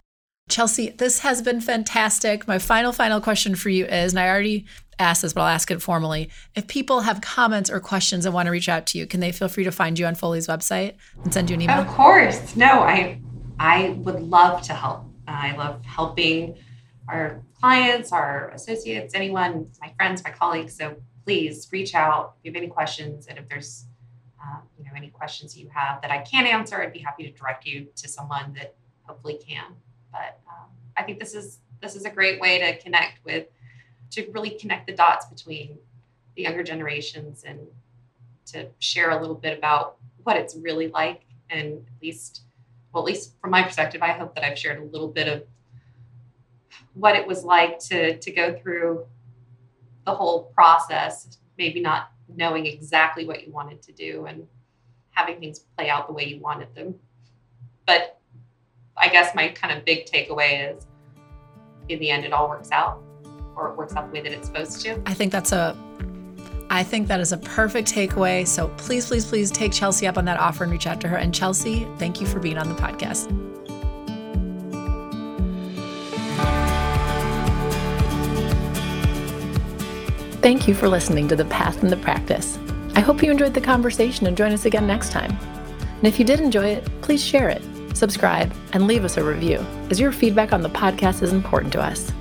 [0.54, 2.46] Chelsea, this has been fantastic.
[2.46, 4.66] My final, final question for you is, and I already
[4.98, 6.30] asked this, but I'll ask it formally.
[6.54, 9.32] If people have comments or questions and want to reach out to you, can they
[9.32, 11.78] feel free to find you on Foley's website and send you an email?
[11.78, 12.54] Of course.
[12.54, 13.20] No, I
[13.58, 15.06] I would love to help.
[15.26, 16.56] I love helping
[17.08, 20.76] our clients, our associates, anyone, my friends, my colleagues.
[20.76, 23.86] So please reach out if you have any questions, and if there's
[24.40, 27.32] uh, you know any questions you have that I can't answer, I'd be happy to
[27.32, 29.74] direct you to someone that hopefully can.
[30.14, 33.48] But um, I think this is this is a great way to connect with
[34.12, 35.76] to really connect the dots between
[36.36, 37.58] the younger generations and
[38.46, 41.22] to share a little bit about what it's really like.
[41.50, 42.42] And at least
[42.92, 45.42] well at least from my perspective i hope that i've shared a little bit of
[46.94, 49.04] what it was like to to go through
[50.06, 54.46] the whole process maybe not knowing exactly what you wanted to do and
[55.10, 56.94] having things play out the way you wanted them.
[57.86, 58.18] But
[58.96, 60.86] i guess my kind of big takeaway is
[61.88, 63.02] in the end it all works out
[63.56, 65.76] or it works out the way that it's supposed to I think that's a
[66.70, 68.46] I think that is a perfect takeaway.
[68.46, 71.16] So please, please, please take Chelsea up on that offer and reach out to her.
[71.16, 73.30] And Chelsea, thank you for being on the podcast.
[80.42, 82.58] Thank you for listening to The Path and the Practice.
[82.94, 85.30] I hope you enjoyed the conversation and join us again next time.
[85.80, 87.62] And if you did enjoy it, please share it,
[87.94, 91.80] subscribe, and leave us a review, as your feedback on the podcast is important to
[91.80, 92.12] us.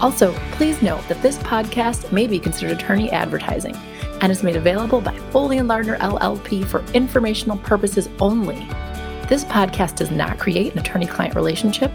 [0.00, 3.76] Also, please note that this podcast may be considered attorney advertising
[4.20, 8.66] and is made available by Foley and Lardner LLP for informational purposes only.
[9.28, 11.92] This podcast does not create an attorney client relationship.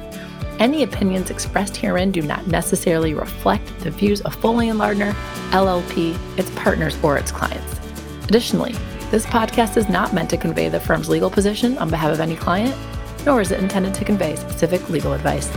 [0.60, 5.14] Any opinions expressed herein do not necessarily reflect the views of Foley and Lardner
[5.50, 7.80] LLP, its partners, or its clients.
[8.26, 8.74] Additionally,
[9.10, 12.36] this podcast is not meant to convey the firm's legal position on behalf of any
[12.36, 12.76] client,
[13.26, 15.50] nor is it intended to convey specific legal advice.